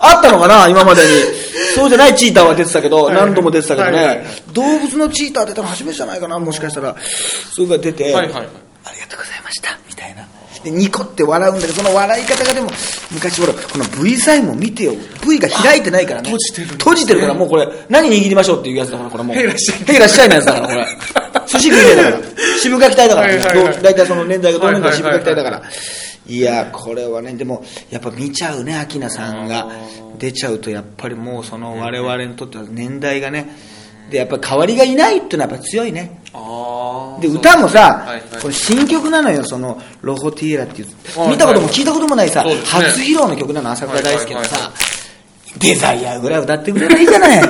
[0.00, 1.08] あったのかな今までに。
[1.74, 4.24] そうじゃないチーターは出てたけど、はい何度も出てたけどはいはいはいね。
[4.52, 6.96] 動物のチーター出たの初めてじゃないかなもしかしたら。
[7.54, 8.46] それが出て、はいはいはい
[8.82, 9.78] ありがとうございました。
[9.86, 10.26] みたいな。
[10.64, 12.70] で、ニコって笑うんだけど、その笑い方がでも、
[13.12, 14.94] 昔ほら、この V サインも見てよ。
[15.26, 16.30] V が開いてないからね。
[16.30, 19.36] 閉じてる閉じてるから、もうこれ、何握りましょうっていうやつだから、これもう。
[19.36, 20.86] へいらっしゃいへいらっしゃいのやつだから、これ。
[21.50, 22.18] 寿司食いだから。
[22.60, 25.62] 渋柿隊だから、はいはいはいどう大体その年代が同年代渋柿隊だから。
[26.26, 29.68] いや、これはね、でも、やっぱ見ちゃうね、アキナさんが。
[30.18, 33.50] 出ちゃうと、やっぱりもう、その我々にとっては年代がね、
[34.10, 36.20] で、やっぱり代わりがいないっていうのはやっぱ強いね。
[37.20, 38.06] で、歌もさ、
[38.40, 41.26] これ新曲なのよ、その、ロホティエラっていうは。
[41.26, 44.72] い見たことも聞いたこともないさ、初披露の曲なの、朝倉大輔のさ、
[45.58, 47.42] デザイアぐらい歌ってくればいいじゃない。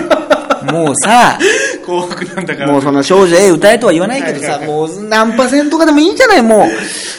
[0.72, 1.38] もうさ、
[1.84, 6.68] 紅白なんだからもうその少女 A 歌えとは言わないけどさ、もう何パーセントかでもいいじゃない、もう。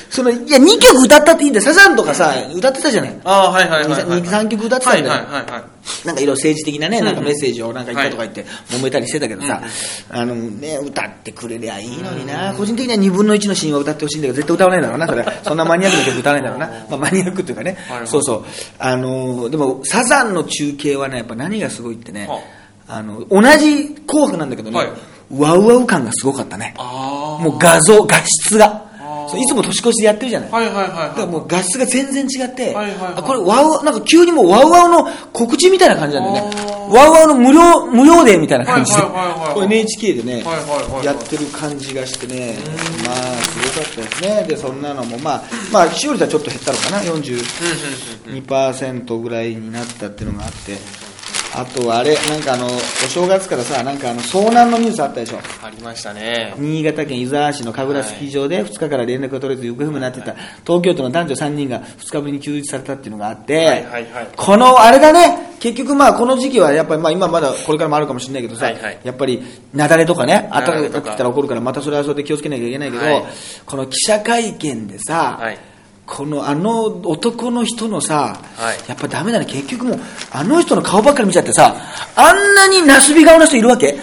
[0.09, 1.65] その、いや、2曲歌ったっていいんだよ。
[1.65, 3.15] サザンとかさ、歌ってたじゃない？
[3.23, 5.09] ああはいはいはいはい2、3曲歌ってたんだよ。
[5.09, 5.63] はいはいはいはい
[6.05, 9.59] なんかいろいろ政治的なね、なんかメッセージをなんか言ったとか言って揉めたりしてたけどさ、
[10.11, 15.25] あのね、歌ってくれりゃいいのにな、個人的には2分の1のシーンは歌ってほしいんだけど、絶対歌わないだろうな、それ。
[15.43, 16.67] そんなマニアックな曲歌わないだろうな。
[16.87, 18.45] まあマニアックっていうかねそうそう。
[18.77, 22.39] あの、でもサザンの中継はね、やっぱ何がすごいってねは、
[22.91, 24.89] あの、同じ紅白なんだけどねはい、
[25.31, 26.73] ワウワウ感がすごかったね。
[26.77, 28.91] あもう画像、画質が。
[29.33, 30.49] いつも年越しでやってるじゃない。
[30.51, 30.87] あはいはいはい。
[30.87, 33.13] だからはいもう画質が全然違って、はいはいはい。
[33.15, 36.55] あこれワウ、なんか急にもうワウワウの告知みたいな感じなんだよね。
[36.91, 38.93] ワウワウの無料、無料デーみたいな感じ。
[38.93, 39.53] ではいはいはいはい。
[39.53, 40.63] これ NHK でねはいはいはい
[40.97, 42.57] はい、やってる感じがしてね、
[43.05, 44.43] まあ、すごかったですね。
[44.49, 50.77] で、そんなのも、まあ、まあ、視聴率はちょっと減ったのかな、42%ぐらいになったっていうのがあって、
[51.53, 52.69] あとはあれ、なんかあの、お
[53.09, 55.39] 正月からさ、なんかあの、遭難のニュースあったでしょ？
[55.61, 56.53] ありましたね。
[56.57, 60.33] 新潟県湯沢市の神楽スキー場で2日から連絡が取れず行方不明になってた
[60.65, 64.27] 東京都の男女3人が2日ぶりに救出されたっていうのがあって、はいはいはい。
[64.35, 65.51] このあれだね。
[65.59, 68.99] 結局まあこの時期はやっぱりまあ今まだこれからもあるかもしれないけどさ、はいはい。
[69.03, 69.33] やっぱり
[69.73, 70.71] 雪崩とかね暖か。
[70.71, 73.23] くなってきたら起こるからまたそれはそれで気をつけなきゃいけないけど、はい。
[73.65, 75.57] この記者会見でさ、はい
[76.13, 78.77] このあの男の人のさ、はい。
[78.89, 79.45] やっぱダメだね。
[79.45, 79.99] 結局もう
[80.31, 81.73] あの人の顔ばっかり見ちゃってさ
[82.17, 83.97] あんなになすび顔の人いるわけ？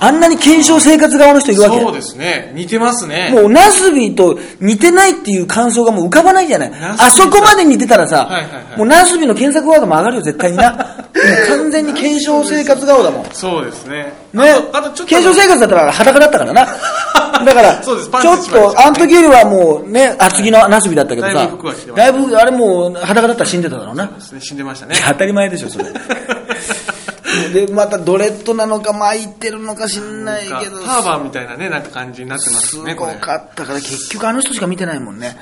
[0.00, 2.52] あんなに検証生活顔の人いるわけそうですね。
[2.54, 3.30] 似てますね。
[3.32, 6.72] もう、ナスビと似てないっていう感想がもう浮かばないじゃない。
[6.74, 10.70] あそこまで似てたらさ、はいはいはいもうナスビの検索ワードも上がるよ、絶対にな。
[10.72, 10.78] も
[11.12, 13.22] う完全に検証生活顔だもん。
[13.24, 13.28] ね。
[13.32, 14.12] そうですね。
[14.32, 15.22] 検あと、ちょっと。
[15.22, 16.66] 証生活だったら裸だったからな。
[17.44, 21.48] だから、ちょっと、あの時よりはもうね、厚着のナスビだったけどさ
[21.94, 24.04] だいぶあれもう裸だったら死んでただろうな。
[24.04, 24.10] ね
[24.40, 24.94] 死んでましたね。
[25.08, 25.84] 当たり前でしょ、それ。
[27.52, 30.82] で、またドレッドなのか巻いてるのか知んないけど。
[30.82, 33.14] ハーバーみたいなね、なんか感じになってますすね、これ。
[33.14, 35.36] ごかったから結局あの人しか見てないもんね。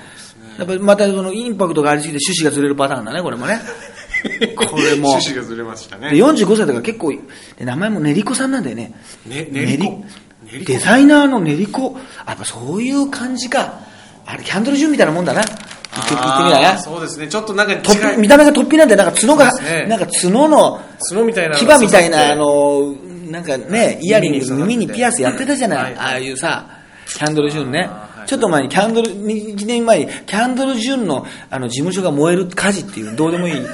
[0.59, 3.61] やっぱりまたそのインパクトがありすぎて趣旨がずれるパターンだね これもね。
[4.57, 6.11] これも趣旨がずれましたね。
[6.11, 7.13] で45歳だから結構
[7.57, 8.93] で名前も練り子さんなんだよね。
[9.27, 11.97] ね練り子練り子デザイナーの練り子
[12.27, 13.81] やっぱそういう感じか
[14.31, 15.43] あれキャンドル・ジュンみたいなもんだな。
[16.79, 17.29] そうですね。
[17.29, 17.75] ちょっとなんか
[18.19, 19.87] 見た目が突飛なんでなんか角が、ね。
[19.87, 22.93] なんか角の角みたいなの牙がみたいなあの
[23.31, 25.95] なんかねイヤリング耳に耳にピアスやってたじゃない、はい。
[25.97, 26.69] ああいうさ
[27.07, 27.89] キャンドル・ジュンね。
[28.27, 33.67] ちょっと前にキャンドル1年前にキャンドル・ジュンのあの事務所が燃える火事っていうどうでもいい。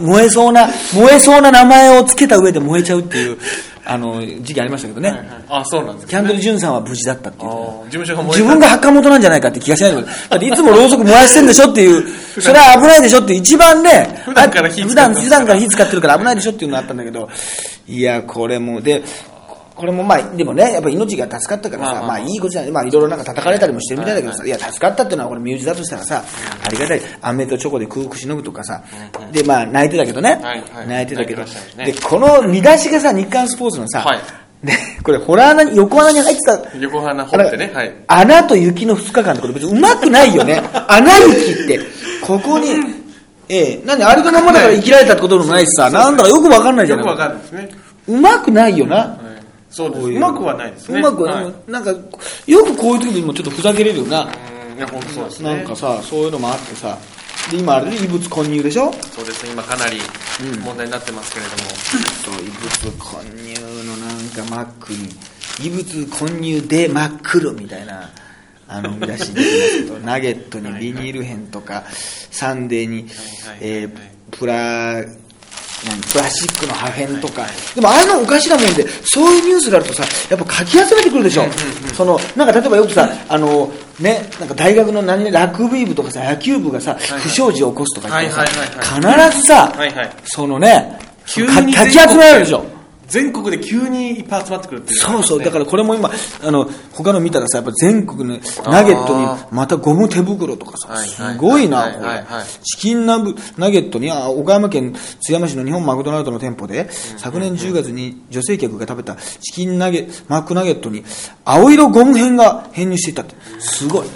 [0.00, 3.38] 燃えそうな燃えそうな名前をつけた上で燃えちゃうっていう
[3.86, 5.28] あの時期ありましたけどね、はいはい。
[5.48, 6.10] あ、そうなんですね。
[6.10, 7.50] キャンドル・ジュンさんは無事だったっていう。
[7.50, 12.40] 事務所が自分が発火元なんじゃないかって気がしないけどだっていつもろうそく燃やしてんでしょっていう。
[12.40, 17.28] それは危ないでしょって一番ね普段から火使ってるから危ないでしょっていうのがあったんだけど。
[17.86, 19.04] いやこれもで
[19.74, 22.70] これもまあでもねやっぱ命が助かったからさまあいいことじゃない。
[22.70, 26.24] まあいろいろなんか叩かれたりもしてるみたいだけどさいや助かったっていうのはこれ身内だとしたらさ
[26.64, 27.00] ありがたい。
[27.22, 28.82] 飴とチョコで空腹しのぐとかさ
[29.32, 30.40] でまあ泣いてたけどね。
[30.86, 31.42] 泣いてたけど。
[31.84, 34.18] でこの見出しがさ日刊スポーツのさはい。
[34.64, 37.70] でこれホラー穴に横穴に入ってた横鼻掘ってね。
[37.74, 37.92] はい。
[38.06, 40.62] 穴と雪の2日間ってこれ別にうまくないよね。
[40.88, 41.80] 穴雪って。
[42.24, 42.68] ここに、
[43.50, 47.06] ええ、なんであれのままだから生きられたってことでもないしさ、なんだかよくわかんないじゃない。
[47.06, 47.68] よくわかるんですね。
[48.08, 49.20] うまくないよな。
[49.82, 50.00] はいそうです。
[50.00, 51.00] こういううまくはないですね。
[51.00, 51.90] うまくは、はいなんか、
[52.46, 54.28] よくこういう時にもちょっとふざけれるよな。
[54.90, 55.56] 本当そうですね。
[55.56, 56.98] なんかさ、そういうのもあってさ。
[57.50, 58.92] で、今あれで異物混入でしょ？
[58.92, 59.98] そうですね、今かなり
[60.64, 61.58] 問題になってますけれども。
[62.24, 62.50] そう、異
[62.88, 65.08] 物混入のなんかマックに、
[65.62, 68.10] 異物混入で真っ黒みたいな、
[68.66, 71.84] あの、見出し出てますけど、 ナゲットにビニール片とか、
[72.30, 73.06] サンデーに、
[73.60, 75.06] えープラ、何
[76.12, 81.44] プラスチックの破片とか、でもああいうのおかしなもんで、そういうニュースがあるとさ、やっぱかき集めてくるでしょ。
[81.96, 83.70] その、なんか例えばよくさ、あの、
[84.00, 88.44] ね、なんか大学の何ラグビー部とかさ、野球部がさ、い不祥事を起こすとか言ってさ、
[89.30, 89.72] 必ずさ、
[90.24, 92.73] そのね、急かかき集められるでしょ。
[93.14, 95.44] 全国で急にいっぱい集まってくるっていうのがあそうそう。
[95.44, 96.10] だからこれも今、
[96.42, 102.24] あの、他の見たらさ、やっぱ全国のナゲットにまたゴム手袋とかさ、すごいな、はいこれ。
[102.64, 111.04] チキンナブナゲットに、あ岡山県津山市の日本マクドナルドの店舗で、昨年10月に女性客が食べたチキンナゲマックナゲットに、
[111.44, 113.36] 青色ゴム片が編入していたって。
[113.60, 114.06] すごい。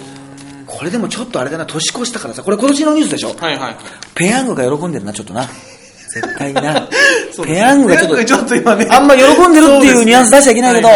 [0.67, 3.33] これでもちょっとあれだな、年越したからさ、これ今年のニュースでしょ？
[3.35, 3.75] はいはい。
[4.13, 5.47] ペヤングが喜んでるな、ちょっとな。
[6.21, 6.87] 絶対にな。
[7.43, 10.89] ペヤングがちょっと、今ねあんま喜んでるっていうニュアンス出しちゃいけないけど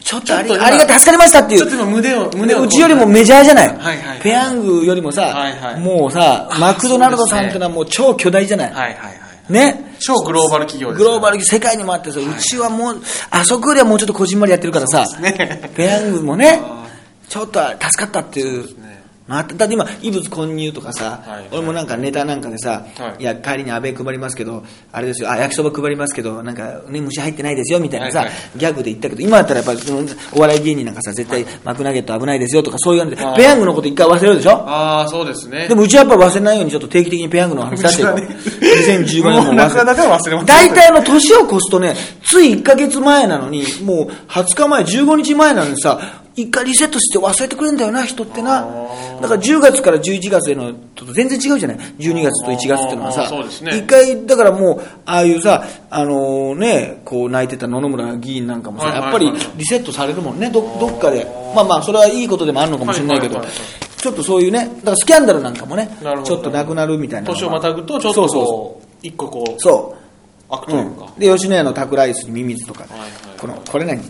[0.00, 1.60] ちょっとありが助かりましたっていう。
[1.60, 2.62] ちょっと今胸を、胸を。
[2.62, 3.78] うちよりもメジャーじゃない。
[4.22, 5.34] ペヤングよりもさ、
[5.78, 8.72] もうさ、マクドナルドさんってのはもう超巨大じゃない。
[8.72, 9.10] はいはいは
[9.48, 9.52] い。
[9.52, 9.96] ね。
[9.98, 10.96] 超グローバル企業。
[10.96, 16.86] グローバル世界にもあってさ、うちはもう、あそこよりはもうちょっとこじんまりやってるからさ、ねペヤングもねあ、
[17.28, 18.85] ちょっと助かったっていう。
[19.28, 23.22] まあ、だって今、異物混入とかさ、はい俺もなんかネタなんかでさ、はい。
[23.22, 24.62] い、や、帰りにアベ配りますけど、
[24.92, 28.36] あれですよ、あ、焼きそば配りますけど、なんかね、虫入ってないですよ、みたいなさ、はいはい。
[28.56, 29.80] ギャグで言ったけど、今だったらやっぱり、
[30.32, 34.50] お笑い芸人なんかさ、絶対、マクナゲット危ないですよとか、そういうのでペヤングのこと一回忘れるでしょ？
[34.52, 35.66] ああ、そうですね。
[35.68, 38.14] でもうちはやっぱ忘れないようにちょっと定期的にペヤングの話 出していこう。
[38.14, 38.36] うちはね
[39.00, 40.46] 2015年もなかなか忘れます。
[40.46, 41.94] 大体あの年を越すとね、
[42.24, 45.98] つい1ヶ月前なのに、もう20日前、15日前なのにさ、
[46.36, 48.60] 一回リセットして忘れてくれんだよな、人ってな。
[49.22, 53.62] だから10月から11月へのと全然違うじゃない ?12 月と1月っていうのはあさーそうです。
[53.62, 61.26] ね一回、だからもう、ああいうさ、あのね、こう泣いてた野々村議員なんかもさ、はいはいやっぱりリセットされるもんね、どどっかで。
[61.54, 65.88] まあまあ、それはいいことでもあるのかもしれないけどはいはいはいはい、ちょっとそういうね、だからスキャンダルなんかもね
[66.24, 67.28] ちょっとなくなるみたいな。
[67.28, 70.06] 年をまたぐと、ちょっとそうそうそこう、一個こう、そう。
[70.48, 71.12] 悪というか。
[71.18, 74.00] で、吉野家のタクライスにミミズとか、はいはいこの、これ何？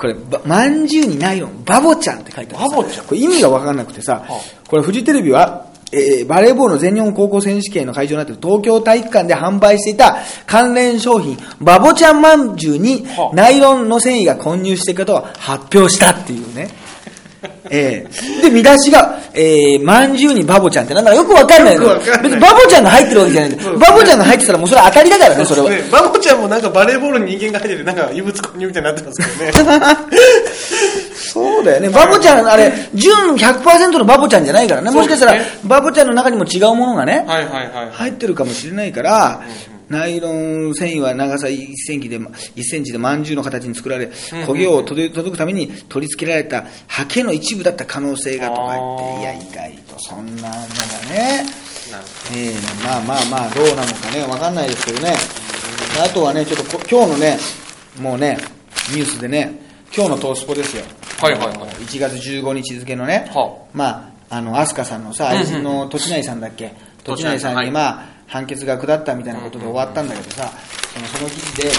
[0.00, 3.06] これ、ばまんじゅうにナイロン、バボちゃんって書いてあるさバボちゃん？
[3.06, 16.68] これ意味がわかんなくてさ、はこれフジテレビは、えーバレーボールの全日本高校選手権の会場になっている東京体育館で販売していた関連商品、バボちゃんまんじゅうにはナイロンの繊維が混入していることを発表したっていうね。
[17.70, 18.06] え
[18.42, 25.70] えで、見出しが、えー、まんじゅうにバボちゃんってなんだかよくわかんないのよくわかんない別にバボちゃんが入ってるわけじゃないんだよバボちゃんが入ってたらもうそれ当たりだからね、それは。
[25.70, 29.86] ね、バボちゃんもなんかバレーボールに人間が入ってて、なんか異物混入みたいになってますけどね。
[31.32, 31.88] そうだよね。
[31.90, 34.90] バボちゃん、あれ、純100%のバボちゃんじゃないからね。
[34.90, 37.90] もしかしたらそうです、バボちゃんの中にも違うものがね、はいはいはい。
[37.92, 39.40] 入ってるかもしれないから、
[39.90, 49.98] ナイロン繊維は長さ1センチで、1センチで饅頭の形に作られ、焦げを届届くために取り付けられたハケの一部だった可能性がとか言って、いや、意外と。
[49.98, 50.58] そんなのが
[51.12, 51.44] ね、
[52.32, 55.14] ええまあまあまあ、どうなのかね、わかんないですけどね。
[56.04, 57.38] あとはね、ちょっとこ今日のね、
[58.00, 58.38] もうね、
[58.94, 59.58] ニュースでね、
[59.92, 60.84] 今日のトースポですよ。
[61.20, 61.56] はいはいはい。
[61.84, 66.72] 1月15日付のね、はまあ、あの、飛鳥さんのさ、愛人の栃内さんだっけ、
[67.02, 67.70] 栃内さんに、はい。
[67.72, 70.50] まあ、判決が下ったみたいなことで終わったんだけどさ、
[70.94, 71.70] そのその記事で、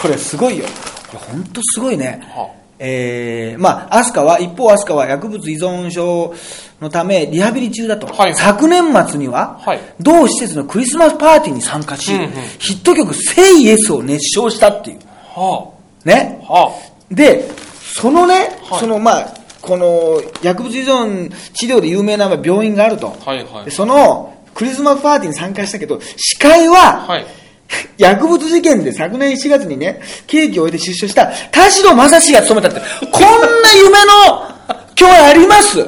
[0.00, 0.64] これすごいよ。
[1.10, 2.22] これ本当すごいね。
[2.34, 6.34] はえー、まあ、アスカは、一方アスカは薬物依存症
[6.80, 8.06] のためリハビリ中だと。
[8.06, 14.98] はい昨年末には、はい同施設のクリスマスパーティーに参加し、うんうんヒット曲 Say Yes を熱唱したっていう。
[15.34, 15.70] は
[16.06, 16.42] ね。
[16.48, 16.64] あ。
[16.64, 16.72] は
[17.10, 17.50] で、
[17.82, 23.14] そのね、はいそのまあ、この薬物依存治療で有名な病院があると。
[23.22, 27.26] はいはいでそのクリスマスパーティーに参加したけど、司会は、はい
[27.96, 33.22] 薬物事件で昨年1月にね、刑期を終えて出所した田代正史が務めたって、こん
[33.62, 34.48] な夢の
[34.96, 35.78] 共演あります？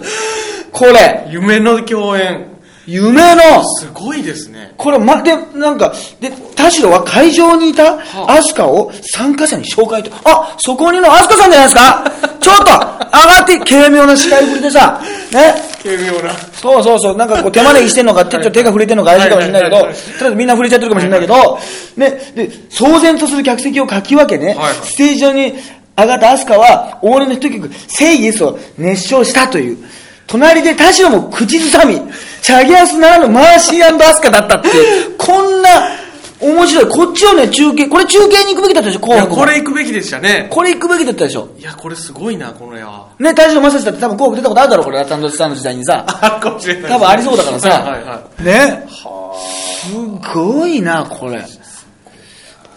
[0.73, 1.27] これ。
[1.29, 2.47] 夢の共演。
[2.87, 3.65] 夢の。
[3.79, 4.73] すごいですね。
[4.77, 15.55] これ、ま、で、なんか、で、田代は会場にいたはアスカを参加者に紹介と、あ、そこにのアスカさんじゃないですか ちょっと、上がって、軽妙な司会ぶりでさ、ね。
[15.83, 16.33] 軽妙な。
[16.55, 19.93] そうそうそう、なんかこう手招きしてんのか、ちょっと手が触れてんのか怪しいかもしれないけど、とりあ
[20.27, 21.59] えずみんな触れちゃってるかもしれないけど、
[21.97, 25.55] ね、で、騒然とする客席をかき分けね、はいはいステージ上に
[25.97, 29.79] 上がったアスカは、往年の一曲、セイエスを熱唱したという。
[30.33, 32.01] 隣で田代も口ずさみ、
[32.41, 35.69] チャギアスならぬマーシーアスカだったっていう、こんな
[36.41, 36.87] 面白い。
[36.89, 40.49] こっちをね、中継、これ中継に行くべきだったでしょ、紅白もこれ行くべきでしたね。
[40.51, 41.51] これ行くべきだったでしょ。
[41.59, 43.09] いや、これすごいな、この絵は。
[43.19, 46.07] ね、田代正史だって多分紅白出たことあるだろ、これ、ラッタンドスターの時代にさ。
[46.07, 46.97] あるかもしれないですね。
[46.97, 47.69] 多分ありそうだからさ。
[47.69, 48.87] はいはいはね。
[49.83, 49.95] す
[50.35, 51.45] ごいな、これ。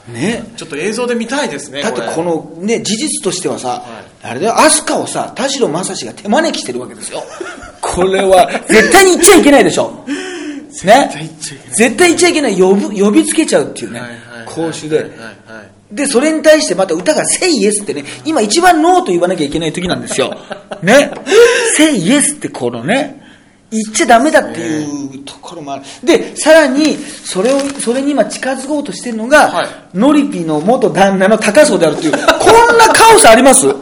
[0.10, 0.44] ね。
[0.54, 0.58] い。
[0.58, 1.82] ちょっと映像で見たいですね。
[1.82, 3.82] だってこの、のね、事実としてはさ、
[4.28, 7.24] あれだよ、アスカをさ、田代正史が手招きしてるわけですよ。
[7.82, 10.04] これは、絶対に言っちゃいけないでしょ。
[10.84, 11.10] ね。
[11.78, 12.60] 絶対言っちゃいけない。
[12.60, 14.02] 呼ぶ、呼びつけちゃうっていうね。
[14.46, 15.12] 公衆で。
[15.92, 20.36] で、それに対してまた歌が Say Yes ってね、今一番ノーと言わなきゃいけない時なんですよ。
[20.82, 21.12] ね。
[21.78, 23.25] Say Yes ってこのね、
[23.72, 25.84] 言っちゃダメだっていうところもある。
[26.04, 32.22] で、さらに、それを、それに今近づこうとしてるのが、はいノリピの元旦那の高荘であるっていう、こん
[32.78, 33.66] なカオスあります？
[33.74, 33.82] こん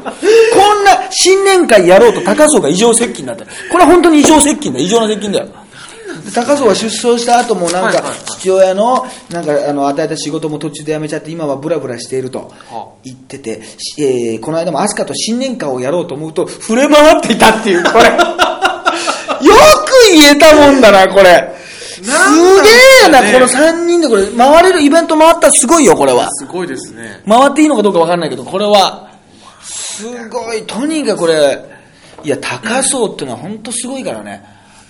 [0.86, 3.46] な新年会やろうと高荘が異常接近だった。
[3.46, 4.80] これは本当に異常接近だ。
[4.80, 5.48] 異常な接近だよ。
[6.24, 8.04] で高荘は出所した後もなんか
[8.38, 18.06] 父親のなんかあの与えた仕事も途中で辞めちゃって今はブラブラしているとはあ言ってて、しえーこの間もアスカと新年会をやろうと思うと触れ回っていたっていうこれ
[19.44, 19.73] よく
[20.16, 21.54] 言えたもんだなこれ
[21.94, 22.70] すげ
[23.06, 27.22] えな、この3人でこれ回れるイベント回ったらすごいよこれはすごいですね。
[27.28, 29.10] 回っていいのかどうかわかんないけど、これは、
[29.62, 31.64] すごい、とにかくこれ、
[32.24, 34.44] いや、高荘っていうのは本当すごいからね。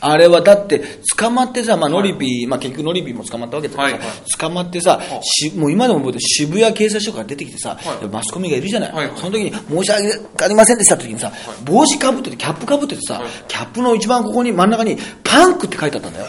[0.05, 0.81] あれはだって、
[1.17, 9.11] 捕まってさ、まあ、ノリピー、まあ、結局ノリピーも捕まったわけだけどさ、捕まってさ、しもう今でも覚えてる渋谷警察署から出てきてさ、はいマスコミがいるじゃない。
[9.15, 11.31] その時に、申し訳ありませんでした時にさ、
[11.63, 16.25] 帽子かぶってて、キャップかぶっててさ、はいキャップの一番ここに真ん中に、パンクって書いてあったんだよ。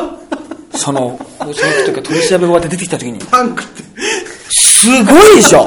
[0.76, 3.18] その、その時か取り調べ終わって出てきた時に。
[3.20, 3.82] パンクって。
[4.50, 5.66] すごいでしょ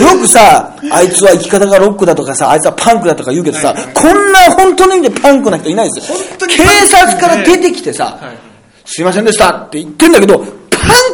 [0.00, 6.18] よくさ、あいつは生き方がロックだとかさ、あいつはパンクだとか言うけどさ、こんな本当の意味でパンクな人いないですよ。
[6.48, 8.36] 警察から出てきてさ、はい
[8.86, 10.48] すいませんでしたって言ってんだけど、パン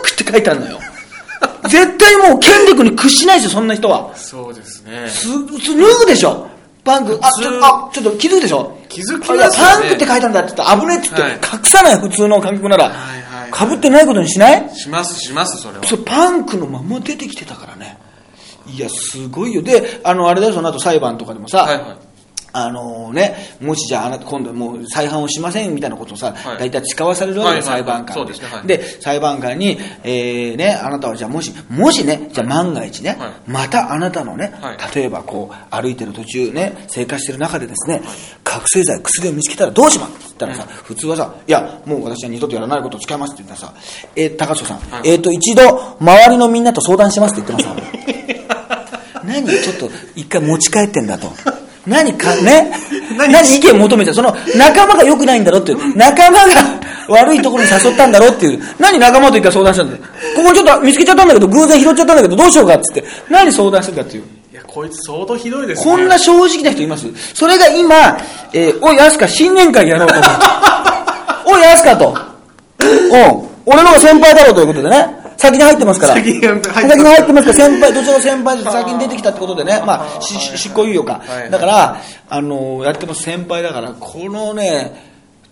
[0.03, 0.81] クって書いてあるのよ。
[1.71, 4.11] 絶対もう権力に屈しないですよ、そんな人は。
[4.17, 5.09] そうですね。
[5.09, 6.49] す、す、脱ぐでしょ
[6.83, 12.97] パンク、あ、ちょ、あ、ちょっと気づくでしょ気づきますパンクって書いたんだって言ったら危ねえって言って、はい隠さない普通の観客なら、はいは
[13.49, 14.71] いかぶってないことにしない？
[14.77, 15.85] しますします、それは。
[15.85, 17.99] それパンクのまま出てきてたからね。
[18.75, 19.63] いや、すごいよ。
[19.63, 22.11] で、あの、あれだよ、その後裁判とかでもさ、はいはい。
[22.53, 26.59] あのね、もしじゃああなた今度もう再犯をしませんみたいなことをさ、はい。
[26.59, 28.27] 大体誓わされるわけで裁判官
[28.67, 28.79] で。
[28.79, 33.33] で、裁判官に、えーね、あなたはじゃあもし、もしね、じゃあ万が一ね、はい。
[33.47, 34.95] またあなたのね、はい。
[34.95, 38.03] 例えばこう、歩いてる途中ね、生活してる中でですね、
[38.43, 43.75] 覚醒剤、薬を見つけたらどうしますって言ったらさ、普通はさ、いや、もう私は二度とやらないことを誓いますって言ったらさ、
[44.17, 48.31] えー高須さん、えっ、と、一度、周りのみんなと相談しますって言ってます
[49.31, 51.33] 何ちょっと一回持ち帰ってんだと。
[51.87, 52.71] 何か、ね？
[53.17, 53.57] 何？
[53.57, 55.59] 意見求めてその仲間が良くないんだろ？
[55.59, 55.97] っていう。
[55.97, 58.29] 仲間が悪いところに誘ったんだろ？
[58.29, 58.63] っていう。
[58.79, 59.97] 何仲間と一回相談したんだ？
[59.97, 60.03] よ。
[60.37, 63.05] ここちょっと見つけちゃったんだけど、偶然拾っちゃったんだけど、どうしようかっつって。
[63.31, 64.25] 何相談してたっていう。
[64.53, 65.91] いや、こいつ相当ひどいですね。
[65.91, 67.07] こんな正直な人います？
[67.35, 68.19] それが今、
[68.53, 70.31] えーおい、アスカ、新年会やろうと思って。
[71.47, 72.15] おい、アスカと。
[72.81, 73.49] うん。
[73.65, 75.20] 俺の方が先輩だろうということでね。
[75.41, 76.15] 先に入ってますから。
[76.17, 79.83] 先に入ってますから、先輩、どちらの先輩で先に出てきたってことでね。
[79.87, 85.09] まあ、執行猶予かだから、あのーやってます先輩だから、このね、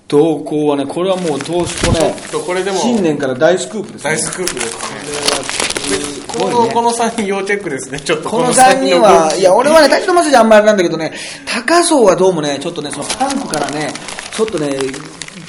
[0.09, 4.11] 動向はね、これはもう投資とね、とこれでも新年から大スクープですね。
[4.11, 6.28] 大スクープですね。
[6.28, 7.99] この、この3人要チェックですね。
[7.99, 11.12] ちょっとこの3人は、いや、俺はね、立ち止ませじゃあんまりなんだけどね、
[11.47, 13.93] 高層はどうもね、ちょっとね、そのパンクからね、
[14.32, 14.76] ちょっとね、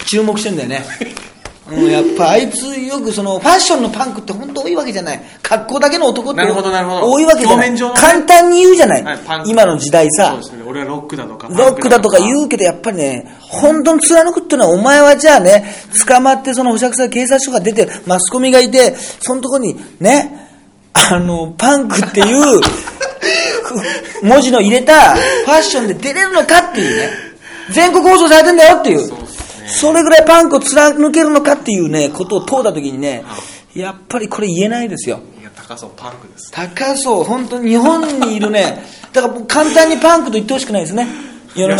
[0.05, 0.85] 注目してんだよね。
[1.71, 5.21] うん、やっぱあいつよくそのファッションのパンクって本当多いわけじゃない。
[5.41, 7.77] 格好だけの男ってなるほどなるほど多いわけじゃない。
[7.77, 9.03] 簡単に言うじゃない。
[9.03, 10.63] はい今の時代さそうで、すね。
[10.67, 11.47] 俺はロックだとか。
[11.49, 15.73] ロックだとか言うけど、やっぱりね、本当に貫くっていうのは、お前はじゃあね、
[16.07, 20.49] 捕まって、その保釈され警察署が出て、マスコミがいて、そのとこにね、
[20.93, 22.61] あの、パンクっていう、
[24.21, 27.09] ふ 文字の入れたファッションで出れるのかっていうね、
[27.71, 29.11] 全国放送されてんだよっていう、
[29.69, 33.23] それぐらいパンクを貫けるのかっていうね、ことを問うたときにね、
[33.73, 35.19] やっぱりこれ言えないですよ。
[35.39, 36.51] いや、高そうパンクです。
[36.51, 41.07] 高そう、本当に日本にいるね、 だから簡単にパンクと言ってほしくないですね。
[41.55, 41.77] 世の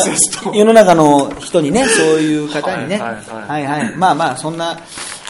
[0.54, 2.98] 世の中の人にね、そういう方にね。
[2.98, 3.82] はいはいはい。
[3.82, 4.80] はいまあまあ、そんな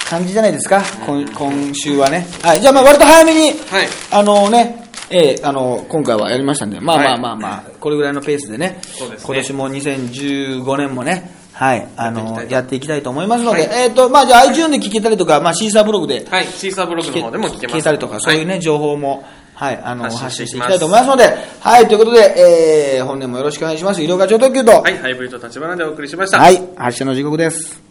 [0.09, 2.27] 感じじゃないですか、今今週はね。
[2.41, 3.87] はい、じゃあまあ割と早めに、はい。
[4.11, 9.17] あのね、ええあの、今回はやりましたんで、まあまあはいまあまあ、これぐらいのペースでね、ですね。
[9.23, 16.45] 今年も2015年もね、はい、あの、ややっていきたいと思いますので、はいえっ、と、まあじゃあ iTunes で聞けたりとか、まあシーサーブログではい。
[16.45, 17.83] シーサーブログの方でも聞けます。
[17.83, 24.01] たりとか、そういうね、は情報も、はい、あの、発発信してていきたいと思いますので、はい、ということで、えー、本年もよろしくお願いします。
[24.01, 24.97] 医療課長特急と、はい。
[24.99, 26.39] ハイブリッド立花でお送りしました。
[26.39, 27.88] はい、発車の時刻です。